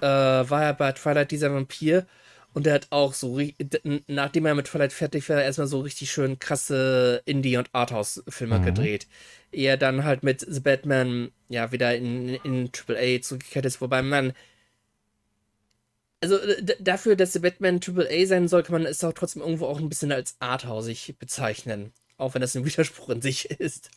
äh, 0.00 0.06
war 0.06 0.62
ja 0.62 0.72
bei 0.72 0.92
Twilight 0.92 1.30
dieser 1.30 1.52
Vampir 1.52 2.06
und 2.56 2.64
der 2.64 2.72
hat 2.72 2.86
auch 2.88 3.12
so, 3.12 3.38
nachdem 4.06 4.46
er 4.46 4.54
mit 4.54 4.68
Twilight 4.68 4.94
fertig 4.94 5.28
war, 5.28 5.42
erstmal 5.42 5.66
so 5.66 5.80
richtig 5.80 6.10
schön 6.10 6.38
krasse 6.38 7.20
Indie- 7.26 7.58
und 7.58 7.68
Arthouse-Filme 7.74 8.60
Mhm. 8.60 8.64
gedreht. 8.64 9.06
Eher 9.52 9.76
dann 9.76 10.04
halt 10.04 10.22
mit 10.22 10.40
The 10.40 10.60
Batman 10.60 11.32
ja 11.50 11.70
wieder 11.70 11.94
in, 11.94 12.30
in 12.30 12.70
AAA 12.72 13.20
zurückgekehrt 13.20 13.66
ist, 13.66 13.82
wobei 13.82 14.00
man 14.00 14.32
also 16.22 16.38
dafür, 16.80 17.14
dass 17.14 17.34
The 17.34 17.40
Batman 17.40 17.78
AAA 17.78 18.24
sein 18.24 18.48
soll, 18.48 18.62
kann 18.62 18.72
man 18.72 18.86
es 18.86 19.04
auch 19.04 19.12
trotzdem 19.12 19.42
irgendwo 19.42 19.66
auch 19.66 19.78
ein 19.78 19.90
bisschen 19.90 20.10
als 20.10 20.36
arthausig 20.40 21.14
bezeichnen. 21.18 21.92
Auch 22.16 22.32
wenn 22.32 22.40
das 22.40 22.56
ein 22.56 22.64
Widerspruch 22.64 23.10
in 23.10 23.20
sich 23.20 23.50
ist. 23.50 23.90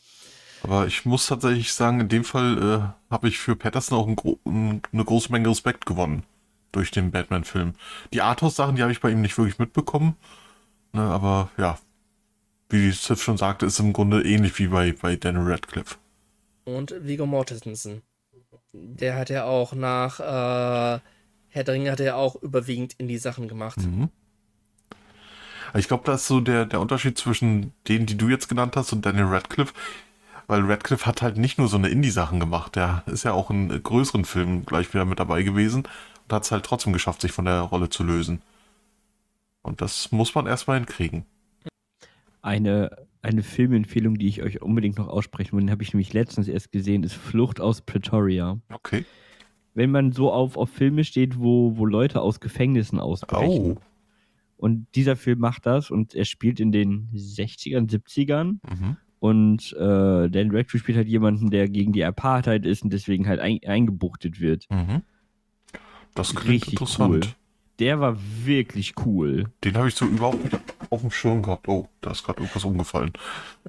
Aber 0.64 0.86
ich 0.86 1.06
muss 1.06 1.28
tatsächlich 1.28 1.72
sagen, 1.72 2.02
in 2.02 2.10
dem 2.10 2.26
Fall 2.26 2.58
äh, 2.58 3.10
habe 3.10 3.30
ich 3.30 3.38
für 3.38 3.56
Patterson 3.56 3.98
auch 3.98 4.06
ein 4.06 4.18
gro 4.18 4.38
ein, 4.46 4.82
eine 4.92 5.06
große 5.06 5.32
Menge 5.32 5.48
Respekt 5.48 5.86
gewonnen 5.86 6.26
durch 6.72 6.92
den 6.92 7.12
Batman-Film. 7.12 7.74
Die 8.14 8.22
Arthouse-Sachen, 8.22 8.76
die 8.76 8.82
habe 8.82 8.92
ich 8.92 9.02
bei 9.02 9.12
ihm 9.12 9.22
nicht 9.22 9.38
wirklich 9.38 9.60
mitbekommen. 9.60 10.16
Ne, 10.94 11.02
aber 11.02 11.52
ja, 11.58 11.78
wie 12.70 12.92
Sif 12.92 13.22
schon 13.22 13.38
sagte, 13.38 13.66
ist 13.66 13.80
im 13.80 13.94
Grunde 13.94 14.24
ähnlich 14.24 14.58
wie 14.60 14.68
bei, 14.68 14.92
bei 14.94 15.16
Daniel 15.16 15.52
Radcliffe. 15.52 15.96
Und 16.66 16.94
Viggo 17.02 17.26
Mortensen. 17.26 18.02
Der 18.74 19.16
hat 19.16 19.30
ja 19.30 19.46
auch 19.46 19.74
nach 19.74 20.20
äh, 20.20 21.00
Herr 21.50 21.64
der 21.64 21.74
Ringe 21.74 21.92
hat 21.92 22.00
er 22.00 22.16
auch 22.16 22.36
überwiegend 22.42 22.94
in 22.98 23.08
die 23.08 23.18
Sachen 23.18 23.48
gemacht. 23.48 23.78
Mhm. 23.78 24.10
Ich 25.76 25.88
glaube, 25.88 26.04
da 26.06 26.16
ist 26.16 26.28
so 26.28 26.40
der, 26.40 26.66
der 26.66 26.80
Unterschied 26.80 27.18
zwischen 27.18 27.74
denen, 27.88 28.06
die 28.06 28.18
du 28.18 28.28
jetzt 28.28 28.50
genannt 28.50 28.76
hast, 28.76 28.92
und 28.92 29.06
Daniel 29.06 29.26
Radcliffe. 29.26 29.74
Weil 30.48 30.62
Radcliffe 30.62 31.06
hat 31.06 31.22
halt 31.22 31.38
nicht 31.38 31.60
nur 31.60 31.68
so 31.68 31.78
eine 31.78 31.90
Indie-Sachen 31.90 32.40
gemacht. 32.40 32.76
Der 32.76 33.04
ist 33.06 33.24
ja 33.24 33.34
auch 33.34 33.52
in 33.52 33.84
größeren 33.84 34.26
Filmen 34.26 34.66
gleich 34.66 34.92
wieder 34.94 35.06
mit 35.06 35.20
dabei 35.20 35.44
gewesen 35.44 35.84
und 36.30 36.36
hat 36.36 36.44
es 36.44 36.52
halt 36.52 36.64
trotzdem 36.64 36.94
geschafft, 36.94 37.22
sich 37.22 37.32
von 37.32 37.46
der 37.46 37.62
Rolle 37.62 37.90
zu 37.90 38.04
lösen. 38.04 38.42
Und 39.64 39.82
das 39.82 40.12
muss 40.12 40.36
man 40.36 40.46
erstmal 40.46 40.78
hinkriegen. 40.78 41.26
Eine, 42.42 42.92
eine 43.22 43.42
Filmempfehlung, 43.44 44.18
die 44.18 44.28
ich 44.28 44.44
euch 44.44 44.62
unbedingt 44.62 44.98
noch 44.98 45.08
aussprechen 45.08 45.54
will, 45.54 45.62
den 45.62 45.72
habe 45.72 45.84
ich 45.84 45.94
nämlich 45.94 46.14
letztens 46.14 46.48
erst 46.48 46.72
gesehen, 46.72 47.04
ist 47.04 47.16
Flucht 47.16 47.60
aus 47.60 47.82
Pretoria. 47.82 48.60
Okay. 48.72 49.06
Wenn 49.74 49.92
man 49.92 50.12
so 50.12 50.32
auf, 50.32 50.56
auf 50.56 50.70
Filme 50.70 51.04
steht, 51.04 51.40
wo, 51.40 51.78
wo 51.78 51.86
Leute 51.86 52.22
aus 52.22 52.40
Gefängnissen 52.40 53.00
ausbrechen. 53.00 53.78
Oh. 53.78 53.82
Und 54.58 54.88
dieser 54.96 55.16
Film 55.16 55.40
macht 55.40 55.66
das 55.66 55.90
und 55.90 56.14
er 56.14 56.26
spielt 56.26 56.60
in 56.60 56.72
den 56.72 57.10
60ern, 57.14 57.90
70ern. 57.90 58.60
Mhm. 58.70 58.98
Und 59.20 59.74
äh, 59.74 60.30
Dan 60.30 60.52
Radcliffe 60.52 60.80
spielt 60.80 60.98
halt 60.98 61.08
jemanden, 61.08 61.50
der 61.50 61.70
gegen 61.70 61.92
die 61.92 62.04
Apartheid 62.04 62.66
ist 62.66 62.84
und 62.84 62.94
deswegen 62.94 63.28
halt 63.28 63.40
ein, 63.40 63.60
eingebuchtet 63.66 64.40
wird. 64.40 64.66
Mhm. 64.70 65.02
Das 66.16 66.36
klingt 66.36 66.64
Richtig 66.64 66.74
interessant. 66.74 67.26
cool. 67.26 67.34
Der 67.80 68.00
war 68.02 68.18
wirklich 68.44 68.94
cool. 69.06 69.46
Den 69.64 69.78
habe 69.78 69.88
ich 69.88 69.96
so 69.96 70.06
überhaupt 70.06 70.44
nicht 70.44 70.58
auf 70.90 71.00
dem 71.00 71.12
Schirm 71.12 71.42
gehabt. 71.42 71.70
Oh, 71.70 71.88
da 72.02 72.12
ist 72.12 72.24
gerade 72.26 72.42
irgendwas 72.42 72.66
umgefallen. 72.66 73.14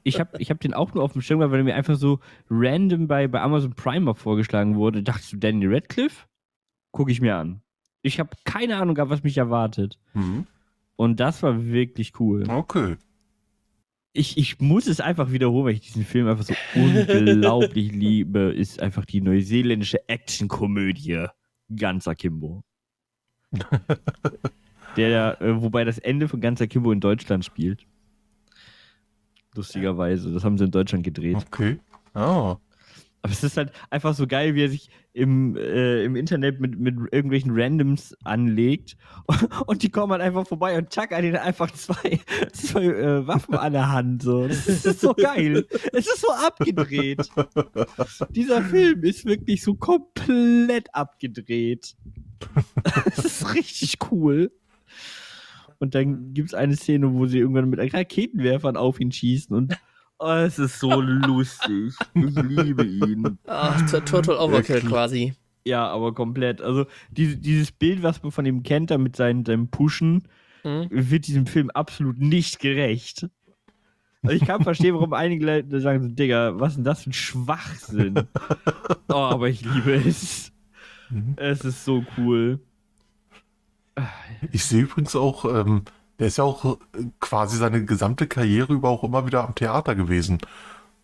Ich 0.03 0.19
habe 0.19 0.37
ich 0.39 0.51
hab 0.51 0.59
den 0.61 0.75
auch 0.75 0.95
nur 0.95 1.05
auf 1.05 1.13
dem 1.13 1.23
Schirm, 1.23 1.39
gehabt, 1.39 1.53
weil 1.53 1.61
er 1.61 1.65
mir 1.65 1.77
einfach 1.77 1.97
so 1.97 2.19
random 2.51 3.07
bei, 3.07 3.29
bei 3.29 3.41
Amazon 3.41 3.75
Prime 3.75 4.01
mal 4.01 4.15
vorgeschlagen 4.15 4.75
wurde. 4.75 5.05
Dachtest 5.05 5.33
du, 5.33 5.37
Danny 5.37 5.65
Radcliffe? 5.67 6.27
Gucke 6.91 7.13
ich 7.13 7.21
mir 7.21 7.37
an. 7.37 7.63
Ich 8.03 8.19
habe 8.19 8.31
keine 8.45 8.79
Ahnung 8.79 8.97
gehabt, 8.97 9.13
was 9.13 9.23
mich 9.23 9.39
erwartet. 9.39 10.01
Mhm. 10.15 10.47
Und 10.97 11.21
das 11.21 11.43
war 11.45 11.65
wirklich 11.67 12.19
cool. 12.19 12.45
Okay. 12.49 12.97
Ich, 14.13 14.37
ich 14.37 14.61
muss 14.61 14.89
es 14.89 15.01
einfach 15.01 15.31
wiederholen, 15.31 15.67
weil 15.67 15.75
ich 15.75 15.83
diesen 15.83 16.05
Film 16.05 16.27
einfach 16.27 16.43
so 16.43 16.55
unglaublich 16.75 17.93
liebe. 17.93 18.53
Ist 18.53 18.83
einfach 18.83 19.05
die 19.05 19.21
neuseeländische 19.21 20.09
Actionkomödie. 20.09 21.27
Ganz 21.77 22.09
Akimbo. 22.09 22.63
Der, 24.97 25.41
äh, 25.41 25.63
wobei 25.63 25.85
das 25.85 25.99
Ende 25.99 26.29
von 26.29 26.41
Ganz 26.41 26.61
Akimbo 26.61 26.93
in 26.93 27.01
Deutschland 27.01 27.45
spielt. 27.45 27.87
Lustigerweise. 29.55 30.33
Das 30.33 30.45
haben 30.45 30.59
sie 30.59 30.65
in 30.65 30.71
Deutschland 30.71 31.05
gedreht. 31.05 31.37
Okay. 31.37 31.79
Ah. 32.15 32.57
Aber 33.23 33.33
es 33.33 33.45
ist 33.45 33.57
halt 33.57 33.73
einfach 33.91 34.15
so 34.15 34.27
geil, 34.27 34.55
wie 34.55 34.65
er 34.65 34.71
sich 34.71 34.91
im, 35.13 35.57
äh, 35.57 36.05
im 36.05 36.17
Internet 36.17 36.61
mit, 36.61 36.79
mit 36.79 36.95
irgendwelchen 37.13 37.51
Randoms 37.53 38.17
anlegt 38.25 38.97
und 39.67 39.83
die 39.83 39.91
kommen 39.91 40.13
halt 40.13 40.23
einfach 40.23 40.47
vorbei 40.47 40.79
und 40.79 40.93
zack, 40.93 41.15
hat 41.15 41.25
ihn 41.25 41.37
einfach 41.37 41.71
zwei, 41.73 42.21
zwei 42.53 42.85
äh, 42.85 43.27
Waffen 43.27 43.55
an 43.57 43.73
der 43.73 43.91
Hand. 43.91 44.23
So. 44.23 44.49
Das 44.49 44.67
ist 44.69 45.01
so 45.01 45.13
geil. 45.15 45.67
Es 45.93 46.07
ist 46.07 46.21
so 46.21 46.31
abgedreht. 46.31 47.29
Dieser 48.31 48.63
Film 48.63 49.03
ist 49.03 49.27
wirklich 49.27 49.63
so 49.63 49.75
komplett 49.75 50.95
abgedreht. 50.95 51.97
Das 53.17 53.19
ist 53.19 53.55
richtig 53.55 53.99
cool. 54.11 54.51
Und 55.79 55.95
dann 55.95 56.33
gibt 56.33 56.49
es 56.49 56.55
eine 56.55 56.75
Szene, 56.75 57.13
wo 57.13 57.27
sie 57.27 57.39
irgendwann 57.39 57.69
mit 57.69 57.81
Raketenwerfern 57.81 58.79
auf 58.79 58.99
ihn 58.99 59.13
schießen 59.13 59.55
und 59.55 59.77
oh, 60.21 60.31
es 60.33 60.59
ist 60.59 60.79
so 60.79 61.01
lustig. 61.01 61.95
Ich 62.15 62.35
liebe 62.43 62.85
ihn. 62.85 63.39
Ach, 63.47 63.81
Total 64.05 64.37
Overkill 64.37 64.83
quasi. 64.83 65.35
Ja, 65.65 65.87
aber 65.89 66.15
komplett. 66.15 66.63
Also 66.63 66.87
diese, 67.11 67.37
dieses 67.37 67.73
Bild, 67.73 68.03
was 68.03 68.23
man 68.23 68.33
von 68.33 68.47
ihm 68.47 68.63
kennt, 68.63 68.91
da 68.91 68.99
mit 68.99 69.17
seinen, 69.17 69.45
seinem 69.45 69.69
Pushen, 69.69 70.23
Mhm. 70.63 70.89
wird 70.91 71.27
diesem 71.27 71.47
Film 71.47 71.71
absolut 71.71 72.19
nicht 72.19 72.59
gerecht. 72.59 73.27
Also 74.23 74.37
ich 74.37 74.45
kann 74.45 74.63
verstehen, 74.63 74.95
warum 74.95 75.15
einige 75.15 75.47
Leute 75.47 75.81
sagen 75.81 76.03
so, 76.03 76.09
Digga, 76.11 76.61
was 76.61 76.73
ist 76.73 76.77
denn 76.77 76.85
das 76.85 77.03
für 77.05 77.11
ein 77.11 77.15
Schwachsinn? 77.15 78.15
oh, 79.09 79.15
aber 79.15 79.49
ich 79.49 79.65
liebe 79.65 79.95
es. 79.95 80.53
Mhm. 81.09 81.33
Es 81.37 81.65
ist 81.65 81.85
so 81.85 82.05
cool. 82.19 82.61
Ich 84.53 84.65
sehe 84.65 84.83
übrigens 84.83 85.17
auch, 85.17 85.45
ähm, 85.47 85.83
der 86.21 86.29
ist 86.29 86.39
ja 86.39 86.45
auch 86.45 86.65
äh, 86.65 86.79
quasi 87.19 87.57
seine 87.57 87.85
gesamte 87.85 88.29
Karriere 88.29 88.75
über 88.75 88.91
auch 88.91 89.03
immer 89.03 89.27
wieder 89.27 89.43
am 89.43 89.55
Theater 89.57 89.97
gewesen. 89.97 90.39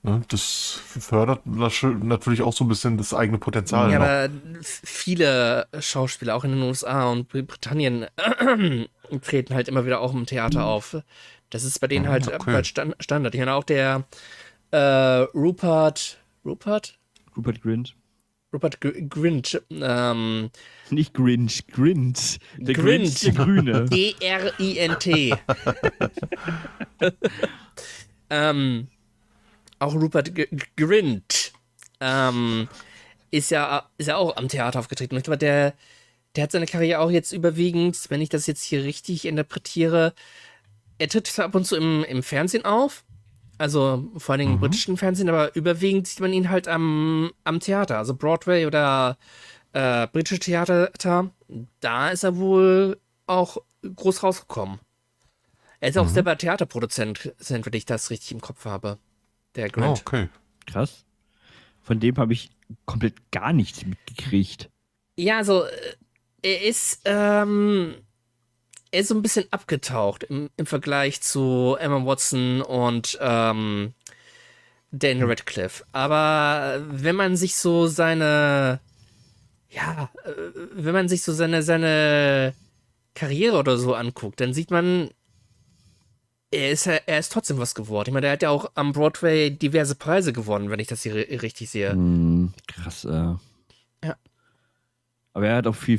Ne, 0.02 0.22
das 0.28 0.78
fördert 1.00 1.46
natürlich 1.46 2.42
auch 2.42 2.52
so 2.52 2.64
ein 2.64 2.68
bisschen 2.68 2.96
das 2.96 3.12
eigene 3.12 3.38
Potenzial. 3.38 3.90
Ja, 3.90 3.98
noch. 3.98 4.06
aber 4.06 4.28
viele 4.62 5.66
Schauspieler, 5.80 6.36
auch 6.36 6.44
in 6.44 6.52
den 6.52 6.62
USA 6.62 7.10
und 7.10 7.28
Britannien, 7.28 8.06
äh, 8.16 9.18
treten 9.22 9.54
halt 9.54 9.66
immer 9.66 9.84
wieder 9.84 10.00
auch 10.00 10.14
im 10.14 10.26
Theater 10.26 10.66
auf. 10.66 10.96
Das 11.50 11.64
ist 11.64 11.80
bei 11.80 11.88
denen 11.88 12.08
halt 12.08 12.32
okay. 12.32 12.62
Standard. 12.62 13.34
Ich 13.34 13.40
meine 13.40 13.54
auch 13.54 13.64
der 13.64 14.04
äh, 14.70 14.78
Rupert. 14.78 16.18
Rupert? 16.44 16.98
Rupert 17.36 17.62
Grint. 17.62 17.96
Rupert 18.56 18.80
Gr 18.80 18.92
Grinch. 18.92 19.60
Ähm, 19.70 20.50
Nicht 20.88 21.12
Grinch, 21.12 21.66
Grint. 21.66 22.38
Der 22.56 22.74
Grinch, 22.74 23.20
der 23.20 23.32
Grüne. 23.34 23.84
D-R-I-N-T. 23.90 25.34
ähm, 28.30 28.88
auch 29.78 29.94
Rupert 29.94 30.34
G 30.34 30.48
Grint 30.74 31.52
ähm, 32.00 32.68
ist, 33.30 33.50
ja, 33.50 33.90
ist 33.98 34.06
ja 34.06 34.16
auch 34.16 34.36
am 34.36 34.48
Theater 34.48 34.78
aufgetreten. 34.78 35.14
Und 35.14 35.18
ich 35.18 35.24
glaube, 35.24 35.36
der, 35.36 35.74
der 36.34 36.44
hat 36.44 36.52
seine 36.52 36.66
Karriere 36.66 37.00
auch 37.00 37.10
jetzt 37.10 37.32
überwiegend, 37.32 37.98
wenn 38.08 38.22
ich 38.22 38.30
das 38.30 38.46
jetzt 38.46 38.62
hier 38.62 38.84
richtig 38.84 39.26
interpretiere, 39.26 40.14
er 40.96 41.08
tritt 41.08 41.26
zwar 41.26 41.44
ab 41.44 41.54
und 41.54 41.66
zu 41.66 41.76
im, 41.76 42.04
im 42.04 42.22
Fernsehen 42.22 42.64
auf, 42.64 43.04
also 43.58 44.10
vor 44.16 44.34
allem 44.34 44.48
im 44.48 44.54
mhm. 44.54 44.60
britischen 44.60 44.96
Fernsehen, 44.96 45.28
aber 45.28 45.54
überwiegend 45.54 46.06
sieht 46.06 46.20
man 46.20 46.32
ihn 46.32 46.50
halt 46.50 46.68
am, 46.68 47.30
am 47.44 47.60
Theater, 47.60 47.98
also 47.98 48.14
Broadway 48.14 48.66
oder 48.66 49.16
äh, 49.72 50.06
britische 50.08 50.40
Theater. 50.40 50.90
Da 51.80 52.10
ist 52.10 52.24
er 52.24 52.36
wohl 52.36 53.00
auch 53.26 53.58
groß 53.82 54.22
rausgekommen. 54.22 54.80
Er 55.80 55.90
ist 55.90 55.98
auch 55.98 56.06
mhm. 56.06 56.14
selber 56.14 56.38
Theaterproduzent, 56.38 57.34
wenn 57.48 57.62
ich 57.72 57.86
das 57.86 58.10
richtig 58.10 58.32
im 58.32 58.40
Kopf 58.40 58.64
habe. 58.64 58.98
Der 59.54 59.68
Grant. 59.68 59.98
Oh, 59.98 60.00
okay. 60.06 60.28
Krass. 60.66 61.04
Von 61.82 62.00
dem 62.00 62.16
habe 62.16 62.32
ich 62.32 62.50
komplett 62.84 63.30
gar 63.30 63.52
nichts 63.52 63.86
mitgekriegt. 63.86 64.70
Ja, 65.16 65.38
also 65.38 65.64
äh, 65.64 65.96
er 66.42 66.62
ist, 66.62 67.02
ähm, 67.04 67.94
er 68.96 69.00
ist 69.00 69.08
so 69.08 69.14
ein 69.14 69.20
bisschen 69.20 69.44
abgetaucht 69.50 70.24
im, 70.24 70.48
im 70.56 70.64
Vergleich 70.64 71.20
zu 71.20 71.76
Emma 71.78 72.06
Watson 72.06 72.62
und 72.62 73.18
ähm, 73.20 73.92
Daniel 74.90 75.26
Radcliffe. 75.26 75.84
Aber 75.92 76.82
wenn 76.88 77.14
man 77.14 77.36
sich 77.36 77.56
so 77.56 77.88
seine, 77.88 78.80
ja, 79.68 80.08
äh, 80.24 80.30
wenn 80.72 80.94
man 80.94 81.10
sich 81.10 81.20
so 81.20 81.34
seine, 81.34 81.62
seine 81.62 82.54
Karriere 83.14 83.58
oder 83.58 83.76
so 83.76 83.94
anguckt, 83.94 84.40
dann 84.40 84.54
sieht 84.54 84.70
man, 84.70 85.10
er 86.50 86.70
ist, 86.70 86.86
er 86.86 87.18
ist 87.18 87.32
trotzdem 87.32 87.58
was 87.58 87.74
geworden. 87.74 88.08
Ich 88.08 88.14
meine, 88.14 88.24
der 88.24 88.32
hat 88.32 88.42
ja 88.42 88.48
auch 88.48 88.70
am 88.76 88.92
Broadway 88.92 89.50
diverse 89.50 89.96
Preise 89.96 90.32
gewonnen, 90.32 90.70
wenn 90.70 90.80
ich 90.80 90.88
das 90.88 91.02
hier 91.02 91.16
richtig 91.16 91.68
sehe. 91.68 91.94
Mm, 91.94 92.54
krass, 92.66 93.04
äh. 93.04 93.34
Ja. 94.04 94.16
Aber 95.34 95.48
er 95.48 95.56
hat 95.56 95.66
auch 95.66 95.76
viel 95.76 95.98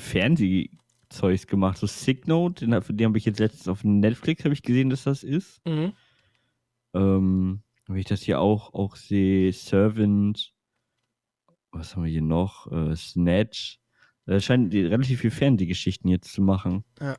Fernsehzeugs 1.10 1.48
gemacht. 1.48 1.78
So 1.78 1.88
Sick 1.88 2.28
Note, 2.28 2.66
den, 2.66 2.98
den 2.98 3.08
habe 3.08 3.18
ich 3.18 3.26
jetzt 3.26 3.40
letztens 3.40 3.68
auf 3.68 3.84
Netflix 3.84 4.44
ich 4.46 4.64
gesehen, 4.64 4.90
dass 4.90 5.04
das 5.04 5.24
ist. 5.24 5.66
Mhm. 5.66 5.94
Ähm, 6.94 7.64
wenn 7.88 7.98
ich 7.98 8.06
das 8.06 8.22
hier 8.22 8.40
auch, 8.40 8.74
auch 8.74 8.96
sehe, 8.96 9.52
Servant, 9.54 10.54
was 11.72 11.96
haben 11.96 12.04
wir 12.04 12.12
hier 12.12 12.22
noch? 12.22 12.72
Äh, 12.72 12.96
Snatch. 12.96 13.80
Er 14.26 14.42
scheint 14.42 14.74
relativ 14.74 15.22
viel 15.22 15.32
Fernsehgeschichten 15.32 16.10
jetzt 16.10 16.34
zu 16.34 16.42
machen. 16.42 16.84
Ja. 17.00 17.18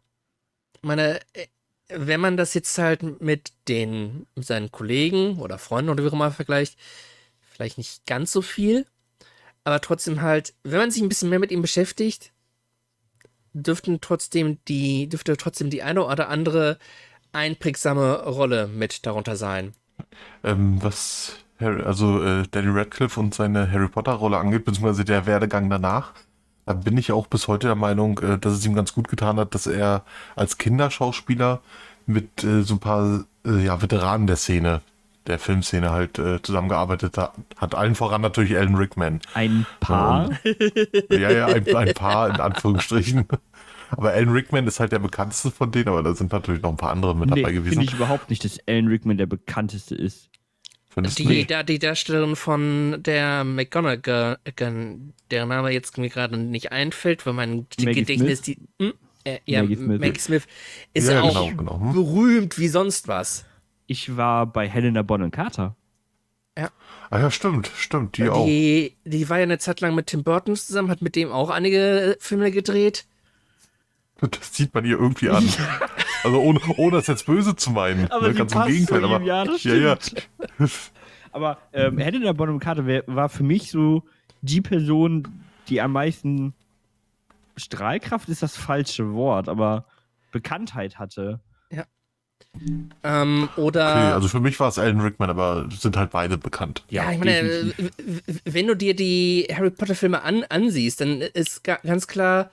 Meine, 0.82 1.20
äh, 1.32 1.46
wenn 1.88 2.20
man 2.20 2.36
das 2.36 2.52
jetzt 2.52 2.76
halt 2.76 3.20
mit 3.22 3.52
den 3.66 4.26
mit 4.34 4.44
seinen 4.44 4.70
Kollegen 4.70 5.38
oder 5.38 5.56
Freunden 5.58 5.90
oder 5.90 6.04
wie 6.04 6.08
auch 6.08 6.12
immer 6.12 6.30
vergleicht, 6.30 6.78
vielleicht 7.40 7.78
nicht 7.78 8.04
ganz 8.04 8.30
so 8.30 8.42
viel, 8.42 8.84
aber 9.64 9.80
trotzdem 9.80 10.20
halt, 10.20 10.54
wenn 10.64 10.78
man 10.78 10.90
sich 10.90 11.02
ein 11.02 11.08
bisschen 11.08 11.30
mehr 11.30 11.38
mit 11.38 11.50
ihm 11.50 11.62
beschäftigt, 11.62 12.32
dürften 13.52 14.00
trotzdem 14.00 14.58
die 14.68 15.08
dürfte 15.08 15.36
trotzdem 15.36 15.70
die 15.70 15.82
eine 15.82 16.04
oder 16.04 16.28
andere 16.28 16.78
einprägsame 17.32 18.24
Rolle 18.24 18.68
mit 18.68 19.06
darunter 19.06 19.36
sein. 19.36 19.72
Ähm, 20.44 20.82
was 20.82 21.36
Harry, 21.60 21.82
also 21.82 22.22
äh, 22.22 22.44
Danny 22.50 22.68
Radcliffe 22.70 23.18
und 23.18 23.34
seine 23.34 23.70
Harry 23.70 23.88
Potter 23.88 24.12
Rolle 24.12 24.38
angeht, 24.38 24.64
beziehungsweise 24.64 25.04
der 25.04 25.26
Werdegang 25.26 25.68
danach, 25.68 26.12
da 26.66 26.74
bin 26.74 26.98
ich 26.98 27.12
auch 27.12 27.26
bis 27.26 27.48
heute 27.48 27.66
der 27.66 27.76
Meinung, 27.76 28.18
äh, 28.18 28.38
dass 28.38 28.52
es 28.52 28.64
ihm 28.64 28.74
ganz 28.74 28.92
gut 28.92 29.08
getan 29.08 29.38
hat, 29.38 29.54
dass 29.54 29.66
er 29.66 30.04
als 30.36 30.58
Kinderschauspieler 30.58 31.60
mit 32.06 32.44
äh, 32.44 32.62
so 32.62 32.74
ein 32.74 32.80
paar 32.80 33.24
äh, 33.44 33.64
ja, 33.64 33.82
Veteranen 33.82 34.26
der 34.26 34.36
Szene, 34.36 34.82
der 35.28 35.38
Filmszene 35.38 35.90
halt 35.90 36.18
äh, 36.18 36.42
zusammengearbeitet 36.42 37.16
hat. 37.16 37.34
Hat 37.56 37.74
allen 37.74 37.94
voran 37.94 38.20
natürlich 38.20 38.56
Alan 38.56 38.74
Rickman. 38.74 39.20
Ein 39.34 39.66
Paar? 39.80 40.30
ja, 41.10 41.30
ja, 41.30 41.46
ein, 41.46 41.74
ein 41.74 41.94
Paar 41.94 42.30
in 42.30 42.40
Anführungsstrichen. 42.40 43.26
Aber 43.90 44.12
Alan 44.12 44.30
Rickman 44.30 44.66
ist 44.66 44.80
halt 44.80 44.92
der 44.92 44.98
bekannteste 44.98 45.50
von 45.50 45.70
denen, 45.70 45.88
aber 45.88 46.02
da 46.02 46.14
sind 46.14 46.32
natürlich 46.32 46.62
noch 46.62 46.70
ein 46.70 46.76
paar 46.76 46.90
andere 46.90 47.16
mit 47.16 47.30
nee, 47.30 47.40
dabei 47.40 47.52
gewesen. 47.52 47.74
Finde 47.74 47.84
ich 47.86 47.94
überhaupt 47.94 48.30
nicht, 48.30 48.44
dass 48.44 48.58
Alan 48.66 48.88
Rickman 48.88 49.16
der 49.16 49.26
bekannteste 49.26 49.94
ist. 49.94 50.30
Die, 50.96 51.46
da, 51.46 51.62
die 51.62 51.78
Darstellerin 51.78 52.34
von 52.34 52.96
der 53.00 53.44
McGonagall, 53.44 54.38
deren 54.58 55.12
Name 55.48 55.70
jetzt 55.70 55.96
mir 55.96 56.08
gerade 56.08 56.36
nicht 56.36 56.72
einfällt, 56.72 57.24
weil 57.24 57.34
mein 57.34 57.66
Maggie 57.78 58.00
Gedächtnis 58.00 58.40
Smith? 58.40 58.58
die. 58.78 58.84
Hm? 58.84 58.94
Äh, 59.24 59.38
ja, 59.44 59.62
Maggie 59.62 59.76
Smith, 59.76 60.00
Maggie 60.00 60.20
Smith 60.20 60.46
ist 60.94 61.08
ja, 61.08 61.22
auch 61.22 61.28
genau, 61.28 61.56
genau. 61.56 61.80
Hm? 61.80 61.92
berühmt 61.92 62.58
wie 62.58 62.68
sonst 62.68 63.06
was. 63.06 63.44
Ich 63.88 64.18
war 64.18 64.46
bei 64.46 64.68
Helena 64.68 65.02
Bonham 65.02 65.30
Carter. 65.30 65.74
Ja. 66.56 66.68
Ah 67.08 67.20
ja, 67.20 67.30
stimmt, 67.30 67.70
stimmt, 67.74 68.18
die, 68.18 68.24
die 68.24 68.28
auch. 68.28 68.44
Die 68.44 69.28
war 69.30 69.38
ja 69.38 69.44
eine 69.44 69.58
Zeit 69.58 69.80
lang 69.80 69.94
mit 69.94 70.08
Tim 70.08 70.22
Burton 70.24 70.54
zusammen, 70.56 70.90
hat 70.90 71.00
mit 71.00 71.16
dem 71.16 71.32
auch 71.32 71.48
einige 71.48 72.16
Filme 72.20 72.50
gedreht. 72.50 73.06
Das 74.20 74.54
sieht 74.54 74.74
man 74.74 74.84
ihr 74.84 74.98
irgendwie 74.98 75.30
an. 75.30 75.48
Also 76.24 76.40
ohne, 76.40 76.58
ohne 76.78 76.96
das 76.96 77.06
jetzt 77.06 77.26
böse 77.26 77.54
zu 77.54 77.70
meinen. 77.70 78.10
Aber 78.10 78.26
ne? 78.26 78.34
ganz 78.34 78.52
im 78.52 78.64
Gegenteil. 78.64 79.04
Aber, 79.04 79.22
ja, 79.22 79.44
das. 79.44 79.62
Ja, 79.62 79.74
ja. 79.74 79.96
aber 81.32 81.58
ähm, 81.72 81.96
Helena 81.98 82.32
Bonham 82.32 82.58
Carter 82.58 82.84
war 83.06 83.28
für 83.28 83.44
mich 83.44 83.70
so 83.70 84.02
die 84.42 84.60
Person, 84.60 85.28
die 85.68 85.80
am 85.80 85.92
meisten 85.92 86.54
Strahlkraft 87.56 88.28
ist 88.28 88.42
das 88.42 88.56
falsche 88.56 89.12
Wort, 89.12 89.48
aber 89.48 89.84
Bekanntheit 90.32 90.98
hatte. 90.98 91.38
Ähm, 93.02 93.48
oder. 93.56 93.90
Okay, 93.90 94.12
also 94.12 94.28
für 94.28 94.40
mich 94.40 94.58
war 94.60 94.68
es 94.68 94.78
Alan 94.78 95.00
Rickman, 95.00 95.30
aber 95.30 95.68
sind 95.70 95.96
halt 95.96 96.10
beide 96.10 96.38
bekannt. 96.38 96.84
Ja, 96.88 97.04
ja 97.04 97.12
ich 97.12 97.18
meine, 97.18 97.72
wenn 98.44 98.66
du 98.66 98.74
dir 98.74 98.94
die 98.94 99.48
Harry 99.52 99.70
Potter-Filme 99.70 100.22
an, 100.22 100.44
ansiehst, 100.48 101.00
dann 101.00 101.20
ist 101.20 101.64
ganz 101.64 102.06
klar, 102.06 102.50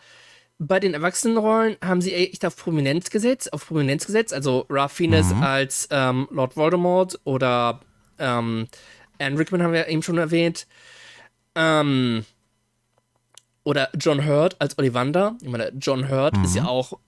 bei 0.58 0.80
den 0.80 0.94
Erwachsenenrollen 0.94 1.76
haben 1.84 2.02
sie 2.02 2.14
echt 2.14 2.46
auf 2.46 2.56
Prominenz 2.56 3.10
gesetzt, 3.10 3.52
auf 3.52 3.68
Prominenz 3.68 4.06
gesetzt. 4.06 4.34
Also 4.34 4.66
Ralph 4.70 4.94
Fiennes 4.94 5.34
mhm. 5.34 5.44
als 5.44 5.88
ähm, 5.92 6.28
Lord 6.32 6.56
Voldemort 6.56 7.20
oder 7.26 7.82
ähm, 8.20 8.68
Anne 9.20 9.38
Rickman 9.38 9.64
haben 9.64 9.74
wir 9.74 9.88
eben 9.88 10.02
schon 10.02 10.18
erwähnt. 10.18 10.68
Ähm, 11.56 12.26
oder 13.64 13.90
John 14.00 14.26
Hurt 14.26 14.56
als 14.62 14.78
Ollivander. 14.78 15.36
Ich 15.42 15.50
meine, 15.50 15.74
John 15.80 16.10
Hurt 16.10 16.38
mhm. 16.38 16.44
ist 16.44 16.56
ja 16.56 16.64
mhm. 16.64 16.70
auch 16.70 17.00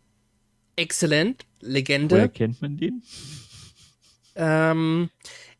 exzellent, 0.77 1.45
Legende. 1.59 2.15
Woher 2.15 2.29
kennt 2.29 2.61
man 2.61 2.77
den? 2.77 3.03
Ähm, 4.35 5.09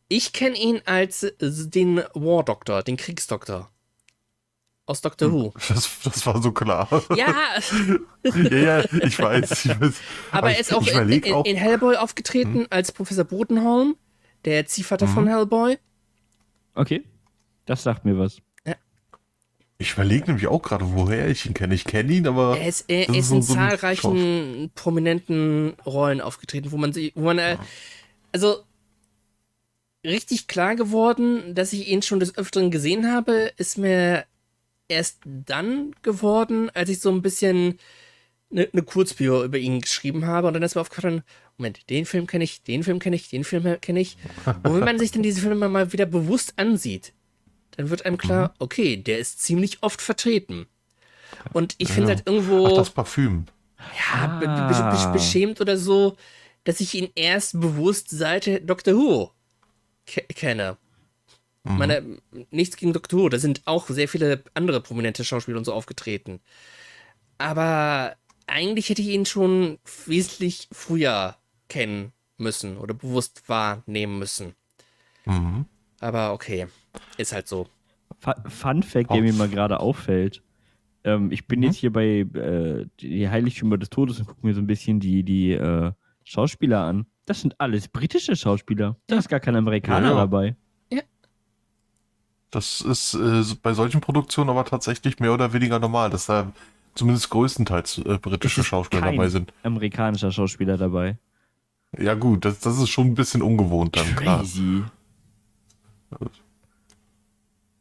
ich 0.08 0.32
kenne 0.32 0.56
ihn 0.56 0.80
als 0.86 1.26
den 1.40 1.98
War 2.14 2.44
Doctor, 2.44 2.82
den 2.82 2.96
Kriegsdoktor. 2.96 3.70
Aus 4.86 5.02
Doctor 5.02 5.30
Who. 5.30 5.52
Das, 5.68 6.00
das 6.02 6.24
war 6.24 6.40
so 6.40 6.50
klar. 6.50 6.88
Ja. 7.14 7.58
ja, 8.24 8.78
ja, 8.78 8.84
ich 9.02 9.18
weiß. 9.18 9.66
Ich 9.66 9.80
weiß. 9.80 9.94
Aber, 10.30 10.38
Aber 10.38 10.50
er 10.50 10.60
ist 10.60 10.72
auch, 10.72 10.86
in, 10.86 11.10
in, 11.10 11.44
in, 11.44 11.56
Hellboy 11.56 11.96
aufgetreten 11.96 12.60
hm. 12.60 12.66
als 12.70 12.90
Professor 12.90 13.24
Botenholm, 13.24 13.96
der 14.46 14.64
Ziehvater 14.64 15.06
hm. 15.06 15.12
von 15.12 15.26
Hellboy. 15.26 15.76
Okay. 16.74 17.04
Das 17.66 17.82
sagt 17.82 18.06
mir 18.06 18.18
was. 18.18 18.40
Ich 19.80 19.92
überlege 19.92 20.26
nämlich 20.26 20.48
auch 20.48 20.60
gerade, 20.60 20.92
woher 20.92 21.28
ich 21.28 21.46
ihn 21.46 21.54
kenne. 21.54 21.74
Ich 21.74 21.84
kenne 21.84 22.12
ihn, 22.12 22.26
aber. 22.26 22.58
Er 22.58 22.66
ist, 22.66 22.84
er 22.88 23.08
ist, 23.08 23.30
in 23.30 23.42
so 23.42 23.54
zahlreichen 23.54 24.72
prominenten 24.74 25.74
Rollen 25.86 26.20
aufgetreten, 26.20 26.72
wo 26.72 26.76
man 26.76 26.92
sich, 26.92 27.12
wo 27.14 27.22
man, 27.22 27.38
äh, 27.38 27.56
also 28.32 28.64
richtig 30.04 30.48
klar 30.48 30.74
geworden, 30.74 31.54
dass 31.54 31.72
ich 31.72 31.88
ihn 31.88 32.02
schon 32.02 32.18
des 32.18 32.36
Öfteren 32.36 32.72
gesehen 32.72 33.12
habe, 33.12 33.52
ist 33.56 33.78
mir 33.78 34.24
erst 34.88 35.20
dann 35.24 35.94
geworden, 36.02 36.70
als 36.74 36.88
ich 36.88 37.00
so 37.00 37.10
ein 37.10 37.22
bisschen 37.22 37.78
eine, 38.50 38.68
eine 38.72 38.82
Kurzbio 38.82 39.44
über 39.44 39.58
ihn 39.58 39.80
geschrieben 39.80 40.26
habe 40.26 40.48
und 40.48 40.54
dann 40.54 40.62
ist 40.62 40.74
mir 40.74 40.80
aufgefallen, 40.80 41.22
Moment, 41.56 41.88
den 41.90 42.04
Film 42.04 42.26
kenne 42.26 42.44
ich, 42.44 42.62
den 42.62 42.82
Film 42.82 42.98
kenne 42.98 43.16
ich, 43.16 43.28
den 43.28 43.44
Film 43.44 43.80
kenne 43.80 44.00
ich. 44.00 44.16
Und 44.62 44.74
wenn 44.74 44.84
man 44.84 44.98
sich 44.98 45.10
dann 45.10 45.22
diese 45.22 45.40
Filme 45.40 45.68
mal 45.68 45.92
wieder 45.92 46.06
bewusst 46.06 46.54
ansieht, 46.56 47.12
dann 47.78 47.90
wird 47.90 48.04
einem 48.04 48.18
klar, 48.18 48.48
mhm. 48.48 48.54
okay, 48.58 48.96
der 48.96 49.20
ist 49.20 49.40
ziemlich 49.40 49.84
oft 49.84 50.02
vertreten. 50.02 50.66
Und 51.52 51.76
ich 51.78 51.92
finde 51.92 52.10
ja. 52.10 52.16
halt 52.16 52.26
irgendwo. 52.26 52.66
Ach, 52.66 52.72
das 52.72 52.90
Parfüm. 52.90 53.46
Ja, 53.96 54.40
ah. 54.44 55.12
beschämt 55.12 55.60
oder 55.60 55.76
so, 55.76 56.16
dass 56.64 56.80
ich 56.80 56.94
ihn 56.94 57.08
erst 57.14 57.60
bewusst 57.60 58.10
seit 58.10 58.68
Doctor 58.68 58.94
Who 58.94 59.30
kenne. 60.06 60.76
Mhm. 61.62 61.78
Meine, 61.78 62.18
nichts 62.50 62.76
gegen 62.76 62.92
Doctor 62.92 63.20
Who, 63.20 63.28
da 63.28 63.38
sind 63.38 63.62
auch 63.66 63.88
sehr 63.88 64.08
viele 64.08 64.42
andere 64.54 64.80
prominente 64.80 65.24
Schauspieler 65.24 65.58
und 65.58 65.64
so 65.64 65.72
aufgetreten. 65.72 66.40
Aber 67.38 68.16
eigentlich 68.48 68.88
hätte 68.88 69.02
ich 69.02 69.08
ihn 69.08 69.24
schon 69.24 69.78
wesentlich 70.06 70.66
früher 70.72 71.36
kennen 71.68 72.12
müssen 72.38 72.76
oder 72.76 72.94
bewusst 72.94 73.48
wahrnehmen 73.48 74.18
müssen. 74.18 74.56
Mhm. 75.26 75.66
Aber 76.00 76.32
okay, 76.32 76.66
ist 77.16 77.32
halt 77.32 77.48
so. 77.48 77.66
Fun 78.46 78.82
Fact, 78.82 79.10
der 79.10 79.22
mir 79.22 79.32
mal 79.32 79.48
gerade 79.48 79.80
auffällt. 79.80 80.42
Ähm, 81.04 81.30
ich 81.30 81.46
bin 81.46 81.60
mhm. 81.60 81.66
jetzt 81.66 81.76
hier 81.76 81.92
bei 81.92 82.20
äh, 82.20 82.86
die 83.00 83.28
Heiligtümer 83.28 83.78
des 83.78 83.90
Todes 83.90 84.18
und 84.18 84.26
gucke 84.26 84.46
mir 84.46 84.54
so 84.54 84.60
ein 84.60 84.66
bisschen 84.66 85.00
die, 85.00 85.22
die 85.22 85.52
äh, 85.52 85.92
Schauspieler 86.24 86.80
an. 86.80 87.06
Das 87.26 87.40
sind 87.40 87.60
alles 87.60 87.88
britische 87.88 88.34
Schauspieler. 88.36 88.96
Da 89.06 89.16
ist 89.16 89.28
gar 89.28 89.40
kein 89.40 89.56
Amerikaner 89.56 90.08
ja, 90.08 90.14
ja. 90.14 90.20
dabei. 90.20 90.56
Ja. 90.90 91.02
Das 92.50 92.80
ist 92.80 93.14
äh, 93.14 93.42
bei 93.62 93.74
solchen 93.74 94.00
Produktionen 94.00 94.50
aber 94.50 94.64
tatsächlich 94.64 95.20
mehr 95.20 95.32
oder 95.32 95.52
weniger 95.52 95.78
normal, 95.78 96.10
dass 96.10 96.26
da 96.26 96.52
zumindest 96.94 97.30
größtenteils 97.30 97.98
äh, 97.98 98.18
britische 98.18 98.64
Schauspieler 98.64 99.02
dabei 99.02 99.28
sind. 99.28 99.52
Amerikanischer 99.62 100.32
Schauspieler 100.32 100.76
dabei. 100.76 101.18
Ja, 101.96 102.14
gut, 102.14 102.44
das, 102.44 102.60
das 102.60 102.78
ist 102.78 102.90
schon 102.90 103.08
ein 103.08 103.14
bisschen 103.14 103.40
ungewohnt 103.40 103.96
dann, 103.96 104.14
Crazy. 104.16 104.82
klar. 106.08 106.30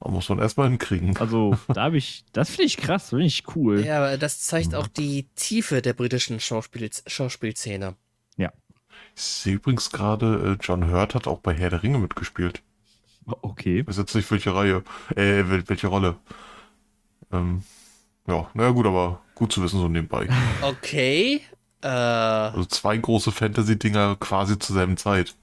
Da 0.07 0.13
muss 0.13 0.29
man 0.29 0.39
erstmal 0.39 0.69
hinkriegen. 0.69 1.17
Also, 1.17 1.57
da 1.67 1.83
habe 1.83 1.97
ich, 1.97 2.23
das 2.31 2.49
finde 2.49 2.63
ich 2.63 2.77
krass, 2.77 3.09
finde 3.09 3.25
ich 3.25 3.43
cool. 3.57 3.85
Ja, 3.85 3.97
aber 3.97 4.17
das 4.17 4.39
zeigt 4.39 4.73
auch 4.73 4.87
die 4.87 5.27
Tiefe 5.35 5.81
der 5.81 5.91
britischen 5.91 6.39
Schauspiel, 6.39 6.89
Schauspielszene. 7.05 7.93
Ja. 8.37 8.53
Ich 9.17 9.21
sehe 9.21 9.55
übrigens 9.55 9.89
gerade, 9.89 10.57
äh, 10.57 10.63
John 10.63 10.89
Hurt 10.89 11.13
hat 11.13 11.27
auch 11.27 11.39
bei 11.39 11.53
Herr 11.53 11.71
der 11.71 11.83
Ringe 11.83 11.99
mitgespielt. 11.99 12.63
Okay. 13.25 13.81
Ich 13.81 13.87
weiß 13.87 13.97
jetzt 13.97 14.15
nicht, 14.15 14.31
welche 14.31 14.55
Reihe, 14.55 14.81
äh, 15.17 15.43
welche 15.67 15.87
Rolle. 15.87 16.15
Ähm, 17.33 17.63
ja, 18.27 18.49
naja, 18.53 18.69
gut, 18.69 18.85
aber 18.85 19.19
gut 19.35 19.51
zu 19.51 19.61
wissen, 19.61 19.81
so 19.81 19.89
nebenbei. 19.89 20.29
Okay. 20.61 21.41
Äh. 21.81 21.87
Also 21.87 22.63
zwei 22.63 22.95
große 22.95 23.33
Fantasy-Dinger 23.33 24.15
quasi 24.21 24.57
zur 24.57 24.77
selben 24.77 24.95
Zeit. 24.95 25.35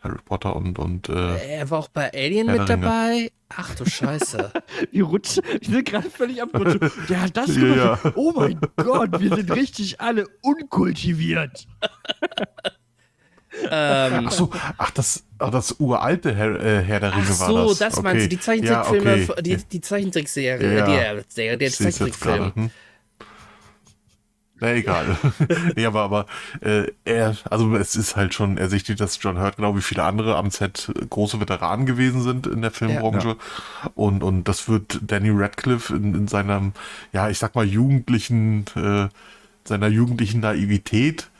Harry 0.00 0.18
Potter 0.24 0.56
und. 0.56 0.78
und 0.78 1.08
äh, 1.08 1.58
er 1.58 1.70
war 1.70 1.78
auch 1.78 1.88
bei 1.88 2.12
Alien 2.12 2.48
Herr 2.48 2.58
mit 2.58 2.68
dabei. 2.68 3.30
Ach 3.48 3.74
du 3.74 3.84
Scheiße. 3.84 4.52
wir 4.92 5.04
rutschen, 5.04 5.42
wir 5.44 5.68
sind 5.68 5.88
gerade 5.88 6.08
völlig 6.08 6.42
abgerutscht. 6.42 6.80
Der 7.08 7.22
hat 7.22 7.36
das 7.36 7.54
gemacht. 7.54 7.76
Ja, 7.76 7.98
ja. 8.04 8.12
Oh 8.14 8.32
mein 8.34 8.60
Gott, 8.76 9.20
wir 9.20 9.36
sind 9.36 9.50
richtig 9.50 10.00
alle 10.00 10.26
unkultiviert. 10.42 11.66
ähm, 13.70 14.26
ach 14.26 14.32
so, 14.32 14.50
ach 14.78 14.90
das, 14.92 15.24
ach, 15.38 15.50
das 15.50 15.76
uralte 15.80 16.34
Herr, 16.34 16.60
äh, 16.60 16.82
Herr 16.82 17.00
der 17.00 17.12
Ringe 17.12 17.26
ach 17.28 17.32
so, 17.32 17.54
war 17.54 17.62
das. 17.66 17.78
so, 17.78 17.84
das 17.84 17.94
okay. 17.94 18.02
meinst 18.02 18.24
du, 18.24 18.28
die 18.28 18.40
Zeichentrickfilme, 18.40 19.16
ja, 19.16 19.30
okay. 19.30 19.42
die, 19.42 19.56
die 19.56 19.80
Zeichentrickserie, 19.80 20.76
ja, 20.76 20.86
der, 20.86 21.24
der, 21.36 21.56
der 21.56 21.70
Zeichentrickfilm. 21.70 22.52
Hm? 22.54 22.70
Na 24.60 24.74
egal. 24.74 25.16
nee, 25.76 25.86
aber, 25.86 26.02
aber 26.02 26.26
äh, 26.60 26.86
er, 27.04 27.36
also 27.48 27.74
es 27.76 27.96
ist 27.96 28.16
halt 28.16 28.34
schon 28.34 28.58
ersichtlich, 28.58 28.98
dass 28.98 29.18
John 29.22 29.38
Hurt 29.38 29.56
genau 29.56 29.76
wie 29.76 29.80
viele 29.82 30.04
andere 30.04 30.36
am 30.36 30.50
Set 30.50 30.92
große 31.08 31.40
Veteranen 31.40 31.86
gewesen 31.86 32.22
sind 32.22 32.46
in 32.46 32.62
der 32.62 32.70
Filmbranche. 32.70 33.28
Ja, 33.28 33.34
ja. 33.84 33.90
Und, 33.94 34.22
und 34.22 34.44
das 34.48 34.68
wird 34.68 35.00
Danny 35.06 35.30
Radcliffe 35.30 35.94
in, 35.94 36.14
in 36.14 36.28
seinem, 36.28 36.72
ja, 37.12 37.30
ich 37.30 37.38
sag 37.38 37.54
mal, 37.54 37.66
jugendlichen, 37.66 38.66
äh, 38.76 39.08
seiner 39.64 39.88
jugendlichen 39.88 40.40
Naivität, 40.40 41.30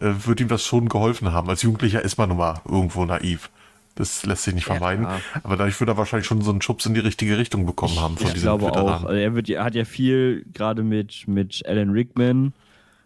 äh, 0.00 0.12
wird 0.24 0.40
ihm 0.40 0.48
das 0.48 0.64
schon 0.64 0.88
geholfen 0.88 1.32
haben. 1.32 1.48
Als 1.50 1.62
Jugendlicher 1.62 2.02
ist 2.02 2.16
man 2.16 2.30
nun 2.30 2.38
mal 2.38 2.60
irgendwo 2.66 3.04
naiv. 3.04 3.50
Das 3.96 4.24
lässt 4.24 4.44
sich 4.44 4.54
nicht 4.54 4.64
vermeiden. 4.64 5.04
Ja, 5.04 5.20
aber 5.42 5.58
dadurch 5.58 5.78
wird 5.78 5.90
er 5.90 5.98
wahrscheinlich 5.98 6.26
schon 6.26 6.40
so 6.40 6.50
einen 6.50 6.62
Schubs 6.62 6.86
in 6.86 6.94
die 6.94 7.00
richtige 7.00 7.36
Richtung 7.36 7.66
bekommen 7.66 8.00
haben 8.00 8.16
von 8.16 8.28
ich 8.28 8.32
diesem 8.32 8.46
glaube 8.46 8.66
Veteranen. 8.66 8.88
auch. 8.88 9.04
Also 9.04 9.20
er, 9.20 9.34
wird, 9.34 9.50
er 9.50 9.64
hat 9.64 9.74
ja 9.74 9.84
viel 9.84 10.46
gerade 10.54 10.82
mit, 10.82 11.28
mit 11.28 11.62
Alan 11.66 11.90
Rickman 11.90 12.54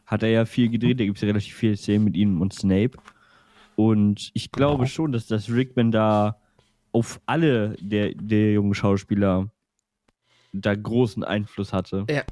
hat 0.06 0.22
er 0.22 0.28
ja 0.28 0.44
viel 0.44 0.68
gedreht. 0.68 1.00
Da 1.00 1.04
gibt 1.04 1.16
es 1.16 1.22
ja 1.22 1.26
relativ 1.26 1.54
viele 1.54 1.76
Szenen 1.76 2.04
mit 2.04 2.16
ihm 2.16 2.40
und 2.40 2.52
Snape. 2.52 2.98
Und 3.76 4.30
ich 4.34 4.52
glaube 4.52 4.84
genau. 4.84 4.88
schon, 4.88 5.12
dass 5.12 5.26
das 5.26 5.50
Rickman 5.50 5.90
da 5.90 6.40
auf 6.92 7.20
alle 7.26 7.76
der, 7.80 8.14
der 8.14 8.52
jungen 8.52 8.74
Schauspieler 8.74 9.50
da 10.52 10.74
großen 10.74 11.24
Einfluss 11.24 11.72
hatte. 11.72 12.06
Ja. 12.08 12.22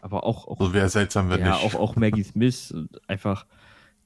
Aber 0.00 0.24
auch, 0.24 0.48
auch 0.48 0.58
so 0.58 0.72
wäre 0.72 0.88
seltsam, 0.88 1.30
wenn 1.30 1.40
ja, 1.40 1.54
nicht. 1.54 1.64
Auch, 1.64 1.74
auch 1.74 1.96
Maggie 1.96 2.24
Smith, 2.24 2.74
einfach 3.06 3.46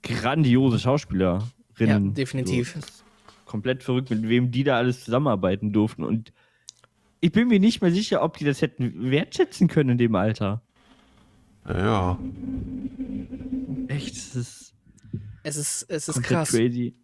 grandiose 0.02 0.78
Schauspielerinnen. 0.78 1.42
Ja, 1.78 1.98
definitiv. 1.98 2.74
So, 2.74 3.04
komplett 3.46 3.82
verrückt, 3.82 4.10
mit 4.10 4.28
wem 4.28 4.50
die 4.50 4.64
da 4.64 4.76
alles 4.76 5.04
zusammenarbeiten 5.04 5.72
durften. 5.72 6.04
Und 6.04 6.32
ich 7.20 7.32
bin 7.32 7.48
mir 7.48 7.60
nicht 7.60 7.80
mehr 7.82 7.90
sicher, 7.90 8.22
ob 8.22 8.36
die 8.36 8.44
das 8.44 8.62
hätten 8.62 9.10
wertschätzen 9.10 9.68
können 9.68 9.90
in 9.90 9.98
dem 9.98 10.14
Alter. 10.14 10.62
Ja. 11.68 12.18
Echt, 13.88 14.16
es 14.16 14.34
ist. 14.34 14.74
Es 15.44 15.56
ist, 15.56 15.86
es 15.88 16.08
ist 16.08 16.22
krass. 16.22 16.50
Crazy. 16.50 16.94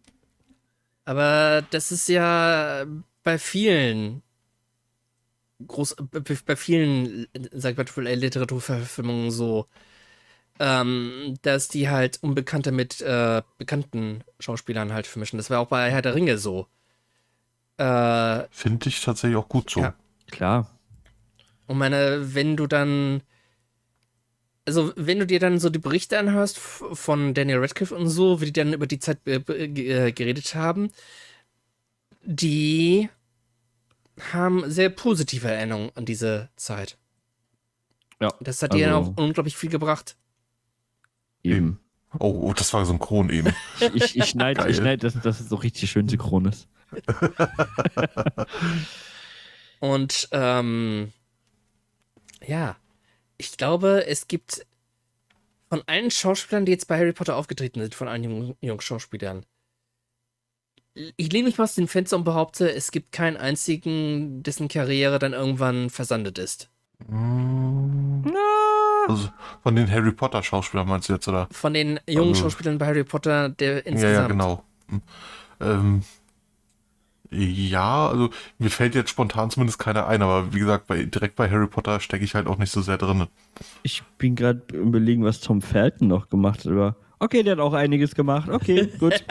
Aber 1.05 1.63
das 1.71 1.91
ist 1.91 2.07
ja 2.07 2.85
bei 3.23 3.37
vielen 3.37 4.21
groß, 5.67 5.95
bei 6.45 6.55
vielen, 6.55 7.27
sag 7.51 7.77
ich 7.77 7.97
mal, 7.97 8.13
Literaturverfilmungen 8.13 9.31
so, 9.31 9.67
ähm, 10.59 11.37
dass 11.41 11.67
die 11.67 11.89
halt 11.89 12.19
Unbekannte 12.21 12.71
mit 12.71 13.01
äh, 13.01 13.41
bekannten 13.57 14.23
Schauspielern 14.39 14.93
halt 14.93 15.07
vermischen. 15.07 15.37
Das 15.37 15.49
war 15.49 15.59
auch 15.59 15.67
bei 15.67 15.89
Herr 15.91 16.01
der 16.01 16.15
Ringe 16.15 16.37
so. 16.37 16.67
Äh, 17.77 18.43
Finde 18.51 18.89
ich 18.89 19.01
tatsächlich 19.01 19.37
auch 19.37 19.49
gut 19.49 19.69
so. 19.69 19.81
Ja. 19.81 19.93
Klar. 20.29 20.69
Und 21.67 21.77
meine, 21.77 22.35
wenn 22.35 22.57
du 22.57 22.67
dann 22.67 23.21
also 24.69 24.93
wenn 24.95 25.17
du 25.17 25.25
dir 25.25 25.39
dann 25.39 25.57
so 25.57 25.71
die 25.71 25.79
Berichte 25.79 26.19
anhörst 26.19 26.59
von 26.59 27.33
Daniel 27.33 27.57
Radcliffe 27.57 27.95
und 27.95 28.07
so, 28.07 28.39
wie 28.39 28.45
die 28.45 28.53
dann 28.53 28.73
über 28.73 28.85
die 28.85 28.99
Zeit 28.99 29.17
äh, 29.25 29.39
geredet 30.11 30.53
haben, 30.53 30.91
die 32.23 33.09
haben 34.31 34.69
sehr 34.69 34.89
positive 34.89 35.47
Erinnerungen 35.47 35.91
an 35.95 36.05
diese 36.05 36.49
Zeit. 36.55 36.97
Ja. 38.21 38.31
Das 38.41 38.61
hat 38.61 38.73
also, 38.73 38.83
dir 38.83 38.95
auch 38.95 39.13
unglaublich 39.17 39.57
viel 39.57 39.71
gebracht. 39.71 40.15
Eben. 41.41 41.79
Oh, 42.19 42.49
oh 42.49 42.53
das 42.53 42.71
war 42.73 42.85
synchron 42.85 43.31
eben. 43.31 43.55
ich, 43.79 43.95
ich, 43.95 44.17
ich 44.17 44.25
schneide, 44.25 44.69
ich 44.69 44.77
schneid, 44.77 45.03
dass 45.03 45.19
das 45.19 45.39
so 45.39 45.55
richtig 45.55 45.89
schön 45.89 46.07
synchron 46.07 46.45
ist. 46.45 46.67
und 49.79 50.27
ähm, 50.31 51.11
ja, 52.45 52.75
ich 53.39 53.57
glaube, 53.57 54.05
es 54.05 54.27
gibt 54.27 54.67
von 55.69 55.81
allen 55.87 56.11
Schauspielern, 56.11 56.65
die 56.65 56.71
jetzt 56.71 56.87
bei 56.87 56.99
Harry 56.99 57.13
Potter 57.13 57.35
aufgetreten 57.35 57.81
sind, 57.81 57.95
von 57.95 58.07
allen 58.07 58.23
jungen, 58.23 58.55
jungen 58.61 58.81
Schauspielern, 58.81 59.45
ich 61.15 61.31
lehne 61.31 61.47
mich 61.47 61.57
mal 61.57 61.63
aus 61.63 61.75
dem 61.75 61.87
Fenster 61.87 62.17
und 62.17 62.23
behaupte, 62.23 62.71
es 62.71 62.91
gibt 62.91 63.11
keinen 63.11 63.37
einzigen, 63.37 64.43
dessen 64.43 64.67
Karriere 64.67 65.19
dann 65.19 65.33
irgendwann 65.33 65.89
versandet 65.89 66.37
ist. 66.37 66.69
Also 69.07 69.29
von 69.63 69.75
den 69.75 69.89
Harry 69.89 70.11
Potter 70.11 70.43
Schauspielern 70.43 70.87
meinst 70.87 71.09
du 71.09 71.13
jetzt, 71.13 71.27
oder? 71.27 71.47
Von 71.51 71.73
den 71.73 71.99
jungen 72.07 72.29
also, 72.29 72.43
Schauspielern 72.43 72.77
bei 72.77 72.87
Harry 72.87 73.03
Potter, 73.03 73.49
der 73.49 73.85
insgesamt. 73.85 74.13
Ja, 74.13 74.21
ja, 74.21 74.27
genau. 74.27 74.63
Hm. 74.89 75.01
Ähm, 75.61 76.03
ja, 77.31 78.07
also 78.09 78.29
mir 78.57 78.71
fällt 78.71 78.95
jetzt 78.95 79.11
spontan 79.11 79.51
zumindest 79.51 79.77
keiner 79.77 80.07
ein, 80.07 80.21
aber 80.21 80.53
wie 80.53 80.59
gesagt, 80.59 80.87
bei, 80.87 81.03
direkt 81.03 81.35
bei 81.35 81.49
Harry 81.49 81.67
Potter 81.67 81.99
stecke 81.99 82.25
ich 82.25 82.33
halt 82.33 82.47
auch 82.47 82.57
nicht 82.57 82.71
so 82.71 82.81
sehr 82.81 82.97
drin. 82.97 83.27
Ich 83.83 84.03
bin 84.17 84.35
gerade 84.35 84.63
überlegen, 84.73 85.23
was 85.23 85.39
Tom 85.39 85.61
Felton 85.61 86.07
noch 86.07 86.29
gemacht 86.29 86.61
hat, 86.61 86.71
aber 86.71 86.95
okay, 87.19 87.43
der 87.43 87.53
hat 87.53 87.59
auch 87.59 87.73
einiges 87.73 88.15
gemacht. 88.15 88.49
Okay, 88.49 88.87
gut. 88.99 89.13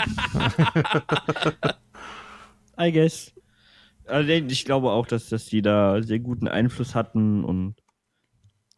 I 2.80 2.92
guess. 2.92 3.34
Also 4.06 4.30
ich 4.30 4.64
glaube 4.64 4.90
auch, 4.90 5.06
dass, 5.06 5.28
dass 5.28 5.46
die 5.46 5.60
da 5.60 6.00
sehr 6.02 6.20
guten 6.20 6.46
Einfluss 6.48 6.94
hatten 6.94 7.44
und 7.44 7.74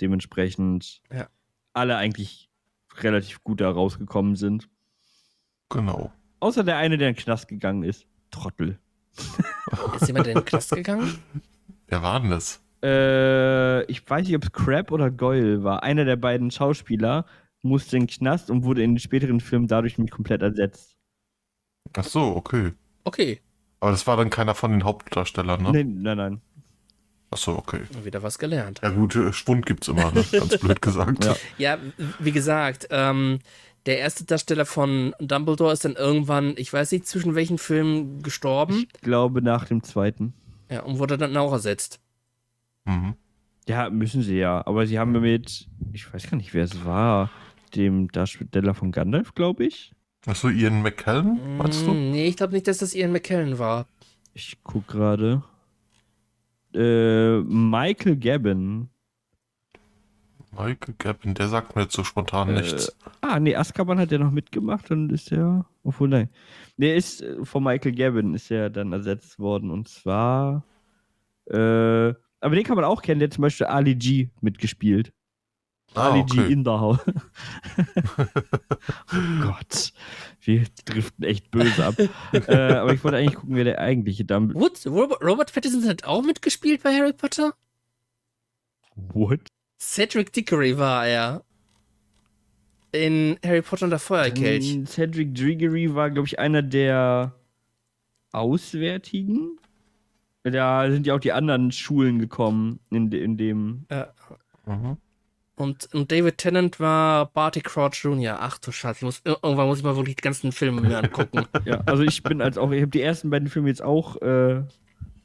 dementsprechend 0.01 1.03
ja. 1.13 1.29
alle 1.75 1.97
eigentlich 1.97 2.49
relativ 2.97 3.45
gut 3.45 3.61
da 3.61 3.71
rausgekommen 3.71 4.35
sind. 4.35 4.69
Genau. 5.69 6.11
Außer 6.41 6.65
der 6.65 6.79
eine, 6.79 6.97
der 6.99 7.11
in 7.11 7.15
den 7.15 7.23
Knast 7.23 7.49
gegangen 7.49 7.83
ist. 7.83 8.07
Trottel. 8.31 8.79
Ist 9.97 10.07
jemand 10.07 10.27
in 10.27 10.35
den 10.35 10.45
Knast 10.45 10.73
gegangen? 10.73 11.19
Wer 11.89 12.03
war 12.03 12.21
denn 12.21 12.31
das? 12.31 12.61
Äh, 12.83 13.85
ich 13.85 14.09
weiß 14.09 14.27
nicht, 14.27 14.37
ob 14.37 14.45
es 14.45 14.53
Crab 14.53 14.91
oder 14.91 15.11
Goyle 15.11 15.65
war. 15.65 15.83
Einer 15.83 16.05
der 16.05 16.17
beiden 16.17 16.51
Schauspieler 16.51 17.27
musste 17.63 17.97
in 17.97 18.07
den 18.07 18.09
Knast 18.09 18.51
und 18.51 18.65
wurde 18.65 18.83
in 18.83 18.95
den 18.95 19.01
späteren 19.01 19.41
Filmen 19.41 19.67
dadurch 19.67 19.99
nämlich 19.99 20.13
komplett 20.13 20.43
ersetzt. 20.43 20.97
Ach 21.97 22.05
so, 22.05 22.37
okay. 22.37 22.73
Okay. 23.05 23.41
Aber 23.81 23.91
das 23.91 24.07
war 24.07 24.17
dann 24.17 24.31
keiner 24.31 24.55
von 24.55 24.71
den 24.71 24.85
Hauptdarstellern, 24.85 25.63
ne? 25.63 25.71
Nee, 25.73 25.85
nein, 25.85 26.17
nein. 26.17 26.41
Ach 27.31 27.39
so, 27.39 27.57
okay. 27.57 27.81
Wieder 28.03 28.23
was 28.23 28.39
gelernt. 28.39 28.81
Ja 28.83 28.91
gut, 28.91 29.15
äh, 29.15 29.33
Schwund 29.33 29.65
gibt's 29.65 29.89
immer, 29.89 30.11
ne? 30.13 30.25
ganz 30.33 30.59
blöd 30.59 30.83
gesagt. 30.83 31.25
Ja. 31.25 31.37
ja, 31.59 31.79
wie 32.19 32.33
gesagt, 32.33 32.89
ähm, 32.91 33.39
der 33.87 33.99
erste 33.99 34.25
Darsteller 34.25 34.67
von 34.67 35.15
Dumbledore 35.21 35.73
ist 35.73 35.85
dann 35.85 35.95
irgendwann, 35.97 36.55
ich 36.57 36.73
weiß 36.73 36.93
nicht, 36.93 37.07
zwischen 37.07 37.35
welchen 37.35 37.59
Filmen 37.59 38.23
gestorben. 38.23 38.87
Ich 38.95 39.01
glaube 39.01 39.43
nach 39.43 39.65
dem 39.67 39.83
zweiten. 39.83 40.35
Ja, 40.71 40.83
und 40.83 40.99
wurde 40.99 41.17
dann 41.19 41.37
auch 41.37 41.53
ersetzt. 41.53 42.01
Mhm. 42.85 43.15
Ja, 43.69 43.91
müssen 43.91 44.23
sie 44.23 44.37
ja. 44.39 44.67
Aber 44.67 44.87
sie 44.87 44.99
haben 44.99 45.13
mit, 45.13 45.69
ich 45.93 46.13
weiß 46.13 46.31
gar 46.31 46.37
nicht, 46.37 46.55
wer 46.55 46.65
es 46.65 46.85
war, 46.85 47.31
dem 47.75 48.11
Darsteller 48.11 48.75
von 48.75 48.93
Gandalf, 48.93 49.35
glaube 49.35 49.65
ich. 49.65 49.93
Achso, 50.27 50.49
Ian 50.49 50.83
McKellen, 50.83 51.57
meinst 51.57 51.87
du? 51.87 51.93
Mm, 51.93 52.11
Nee, 52.11 52.27
ich 52.29 52.37
glaube 52.37 52.53
nicht, 52.53 52.69
dass 52.69 52.79
das 52.79 52.95
Ian 52.95 53.13
McKellen 53.13 53.59
war. 53.59 53.87
Ich 54.35 54.59
guck 54.63 54.87
gerade. 54.87 55.43
Äh, 56.75 57.39
Michael 57.41 58.17
Gabin. 58.17 58.91
Michael 60.53 60.95
Gavin, 60.99 61.35
der 61.35 61.49
sagt 61.49 61.77
mir 61.77 61.83
jetzt 61.83 61.95
so 61.95 62.03
spontan 62.03 62.55
nichts. 62.55 62.97
Ah, 63.21 63.39
nee, 63.39 63.55
Azkaban 63.55 63.99
hat 63.99 64.11
ja 64.11 64.19
noch 64.19 64.33
mitgemacht 64.33 64.91
und 64.91 65.11
ist 65.13 65.31
ja. 65.31 65.65
Obwohl, 65.85 66.09
nein. 66.09 66.29
Der 66.77 66.97
ist 66.97 67.23
äh, 67.23 67.45
von 67.45 67.63
Michael 67.63 67.93
Gavin 67.93 68.35
ist 68.35 68.49
ja 68.49 68.69
dann 68.69 68.93
ersetzt 68.93 69.39
worden 69.39 69.71
und 69.71 69.89
zwar. 69.89 70.65
Äh, 71.47 72.15
aber 72.43 72.55
den 72.55 72.65
kann 72.65 72.77
man 72.77 72.85
auch 72.85 73.03
kennen, 73.03 73.21
der 73.21 73.29
hat 73.29 73.35
zum 73.35 73.43
Beispiel 73.43 73.67
Ali 73.67 73.95
G 73.95 74.29
mitgespielt. 74.41 75.13
Ah, 75.95 76.11
Ali 76.11 76.25
G 76.25 76.41
okay. 76.41 76.53
in 76.53 76.65
the 76.65 76.71
House. 76.71 77.01
oh 79.13 79.43
Gott. 79.43 79.93
Wir 80.41 80.65
driften 80.85 81.25
echt 81.25 81.51
böse 81.51 81.85
ab. 81.85 81.95
äh, 82.33 82.75
aber 82.75 82.93
ich 82.93 83.05
wollte 83.05 83.19
eigentlich 83.19 83.35
gucken, 83.35 83.57
wer 83.57 83.65
der 83.65 83.79
eigentliche 83.79 84.25
Dumbledore. 84.25 84.65
What? 84.65 84.87
Robert, 84.87 85.23
Robert 85.23 85.53
Pattinson 85.53 85.89
hat 85.89 86.05
auch 86.05 86.23
mitgespielt 86.23 86.83
bei 86.83 86.95
Harry 86.95 87.13
Potter? 87.13 87.55
What? 88.95 89.41
Cedric 89.81 90.33
Diggory 90.33 90.79
war 90.79 91.07
er. 91.07 91.43
In 92.93 93.39
Harry 93.45 93.63
Potter 93.63 93.85
und 93.85 93.91
der 93.91 93.99
Feuerkelch. 93.99 94.81
Cedric 94.87 95.35
Diggory 95.35 95.95
war, 95.95 96.11
glaube 96.11 96.27
ich, 96.27 96.39
einer 96.39 96.63
der 96.63 97.35
Auswärtigen. 98.33 99.59
Da 100.43 100.91
sind 100.91 101.07
ja 101.07 101.15
auch 101.15 101.21
die 101.21 101.33
anderen 101.33 101.71
Schulen 101.71 102.19
gekommen 102.19 102.81
in, 102.91 103.11
de 103.11 103.23
in 103.23 103.37
dem. 103.37 103.87
Ja. 103.91 104.13
Mhm. 104.67 104.97
Und, 105.57 105.93
und 105.95 106.11
David 106.11 106.39
Tennant 106.39 106.81
war 106.81 107.27
Barty 107.27 107.61
Crouch 107.61 108.03
Jr. 108.03 108.39
Ach 108.41 108.59
du 108.59 108.73
Scheiße, 108.73 108.99
ich 109.01 109.03
muss, 109.03 109.23
irgendwann 109.25 109.67
muss 109.67 109.79
ich 109.79 109.85
mal 109.85 109.97
wirklich 109.97 110.17
die 110.17 110.23
ganzen 110.23 110.53
Filme 110.53 110.81
mir 110.81 110.99
angucken. 110.99 111.45
Ja, 111.67 111.83
also 111.85 112.03
ich 112.03 112.23
bin 112.23 112.41
als 112.41 112.57
auch, 112.57 112.71
ich 112.71 112.81
habe 112.81 112.91
die 112.91 113.03
ersten 113.03 113.29
beiden 113.29 113.49
Filme 113.49 113.69
jetzt 113.69 113.83
auch 113.83 114.21
äh, 114.23 114.63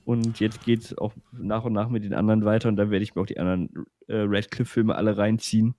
und 0.05 0.39
jetzt 0.39 0.63
geht's 0.63 0.97
auch 0.97 1.13
nach 1.31 1.63
und 1.65 1.73
nach 1.73 1.89
mit 1.89 2.03
den 2.03 2.13
anderen 2.13 2.45
weiter 2.45 2.69
und 2.69 2.75
dann 2.77 2.91
werde 2.91 3.03
ich 3.03 3.15
mir 3.15 3.21
auch 3.21 3.25
die 3.25 3.39
anderen 3.39 3.69
äh, 4.07 4.17
Radcliffe-Filme 4.17 4.95
alle 4.95 5.17
reinziehen. 5.17 5.75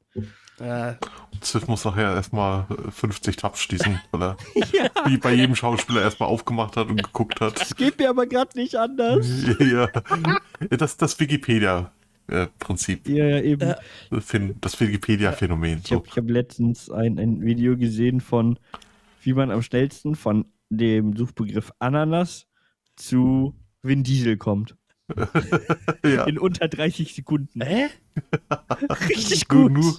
äh, 0.58 0.94
Ziff 1.40 1.68
muss 1.68 1.84
nachher 1.84 2.14
erstmal 2.14 2.66
äh, 2.70 2.90
50 2.90 3.36
Tabs 3.36 3.60
schließen, 3.60 4.00
weil 4.10 4.22
er 4.22 4.36
wie 5.06 5.16
bei 5.18 5.32
jedem 5.32 5.54
Schauspieler 5.54 6.02
erstmal 6.02 6.28
aufgemacht 6.28 6.76
hat 6.76 6.88
und 6.88 7.02
geguckt 7.02 7.40
hat. 7.40 7.60
Das 7.60 7.76
geht 7.76 7.98
mir 7.98 8.10
aber 8.10 8.26
gerade 8.26 8.58
nicht 8.58 8.74
anders. 8.76 9.26
ja. 9.60 9.88
Das, 10.70 10.96
das 10.96 11.18
Wikipedia-Prinzip. 11.20 13.08
Ja, 13.08 13.26
ja, 13.26 13.40
eben. 13.42 13.74
Das 14.60 14.80
Wikipedia-Phänomen. 14.80 15.80
Ich 15.84 15.92
habe 15.92 16.02
So. 16.04 16.10
ich 16.10 16.16
hab 16.16 16.28
letztens 16.30 16.90
ein, 16.90 17.18
ein 17.18 17.42
Video 17.42 17.76
gesehen 17.76 18.20
von, 18.20 18.58
wie 19.22 19.34
man 19.34 19.50
am 19.50 19.62
schnellsten 19.62 20.14
von 20.16 20.46
dem 20.70 21.16
Suchbegriff 21.16 21.70
Ananas 21.78 22.46
zu 22.96 23.54
Vin 23.86 24.02
Diesel 24.02 24.36
kommt. 24.36 24.76
Ja. 26.04 26.24
In 26.24 26.38
unter 26.38 26.68
30 26.68 27.14
Sekunden. 27.14 27.62
hä? 27.62 27.88
Richtig 29.08 29.48
Nur, 29.48 29.68
gut. 29.70 29.72
nur, 29.72 29.96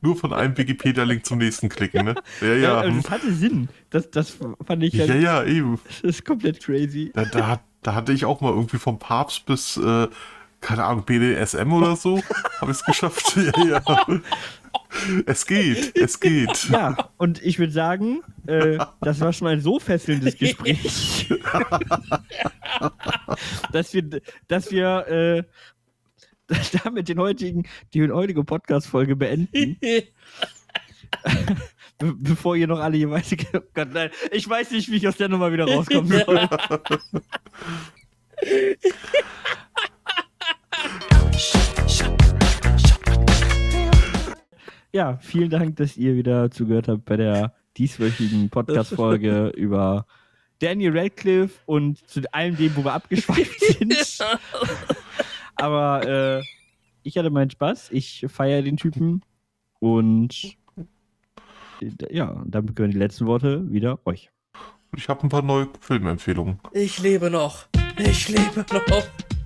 nur 0.00 0.16
von 0.16 0.32
einem 0.32 0.56
Wikipedia-Link 0.56 1.24
zum 1.26 1.38
nächsten 1.38 1.68
klicken, 1.68 2.04
ne? 2.04 2.14
Ja, 2.40 2.46
ja, 2.48 2.54
ja. 2.56 2.78
also 2.78 2.90
hm. 2.90 3.02
das 3.02 3.10
hatte 3.10 3.32
Sinn. 3.32 3.68
Das, 3.90 4.10
das 4.10 4.38
fand 4.64 4.82
ich 4.82 4.94
Ja, 4.94 5.08
halt, 5.08 5.22
ja, 5.22 5.44
eben. 5.44 5.78
das 5.86 6.00
ist 6.00 6.24
komplett 6.24 6.62
crazy. 6.62 7.10
Da, 7.14 7.24
da, 7.24 7.60
da 7.82 7.94
hatte 7.94 8.12
ich 8.12 8.24
auch 8.24 8.40
mal 8.40 8.52
irgendwie 8.52 8.78
vom 8.78 8.98
Papst 8.98 9.46
bis, 9.46 9.76
äh, 9.76 10.08
keine 10.60 10.84
Ahnung, 10.84 11.04
BDSM 11.04 11.72
oder 11.72 11.96
so, 11.96 12.20
habe 12.60 12.70
ich 12.70 12.78
es 12.78 12.84
geschafft. 12.84 13.36
Ja, 13.36 13.64
ja. 13.64 14.20
Es 15.26 15.46
geht, 15.46 15.96
es 15.96 16.20
geht. 16.20 16.64
Ja, 16.70 17.10
und 17.16 17.42
ich 17.42 17.58
würde 17.58 17.72
sagen, 17.72 18.22
äh, 18.46 18.78
das 19.00 19.20
war 19.20 19.32
schon 19.32 19.48
ein 19.48 19.60
so 19.60 19.78
fesselndes 19.78 20.36
Gespräch, 20.36 21.28
dass 23.72 23.94
wir, 23.94 24.20
dass 24.48 24.70
wir 24.70 25.06
äh, 25.08 25.42
damit 26.84 27.08
den 27.08 27.18
heutigen, 27.18 27.66
die 27.94 28.10
heutige 28.10 28.44
Podcast-Folge 28.44 29.16
beenden, 29.16 29.78
be 29.80 30.04
bevor 31.98 32.56
ihr 32.56 32.66
noch 32.66 32.80
alle 32.80 33.10
weiß, 33.10 33.34
oh 33.54 33.60
Gott, 33.74 33.88
nein, 33.92 34.10
ich 34.30 34.48
weiß 34.48 34.70
nicht, 34.72 34.90
wie 34.90 34.96
ich 34.96 35.08
aus 35.08 35.16
der 35.16 35.28
Nummer 35.28 35.52
wieder 35.52 35.66
rauskommen 35.66 36.22
soll. 36.24 36.48
Ja, 44.92 45.18
vielen 45.20 45.50
Dank, 45.50 45.76
dass 45.76 45.96
ihr 45.96 46.14
wieder 46.14 46.50
zugehört 46.50 46.88
habt 46.88 47.04
bei 47.04 47.16
der 47.16 47.54
dieswöchigen 47.76 48.48
Podcast-Folge 48.48 49.48
über 49.56 50.06
Daniel 50.60 50.98
Radcliffe 50.98 51.60
und 51.66 52.06
zu 52.08 52.22
allem 52.32 52.56
dem, 52.56 52.74
wo 52.74 52.84
wir 52.84 52.94
abgeschweift 52.94 53.60
sind. 53.78 53.94
Aber 55.56 56.38
äh, 56.38 56.42
ich 57.02 57.18
hatte 57.18 57.30
meinen 57.30 57.50
Spaß. 57.50 57.90
Ich 57.92 58.26
feiere 58.28 58.62
den 58.62 58.76
Typen. 58.76 59.22
Und 59.78 60.56
ja, 62.10 62.42
damit 62.46 62.74
gehören 62.74 62.90
die 62.90 62.98
letzten 62.98 63.26
Worte 63.26 63.70
wieder 63.70 64.00
euch. 64.06 64.30
Ich 64.96 65.08
habe 65.08 65.22
ein 65.22 65.28
paar 65.28 65.42
neue 65.42 65.68
Filmempfehlungen. 65.80 66.60
Ich 66.72 66.98
lebe 66.98 67.30
noch. 67.30 67.66
Ich 67.98 68.28
lebe 68.28 68.64
noch. 68.72 69.37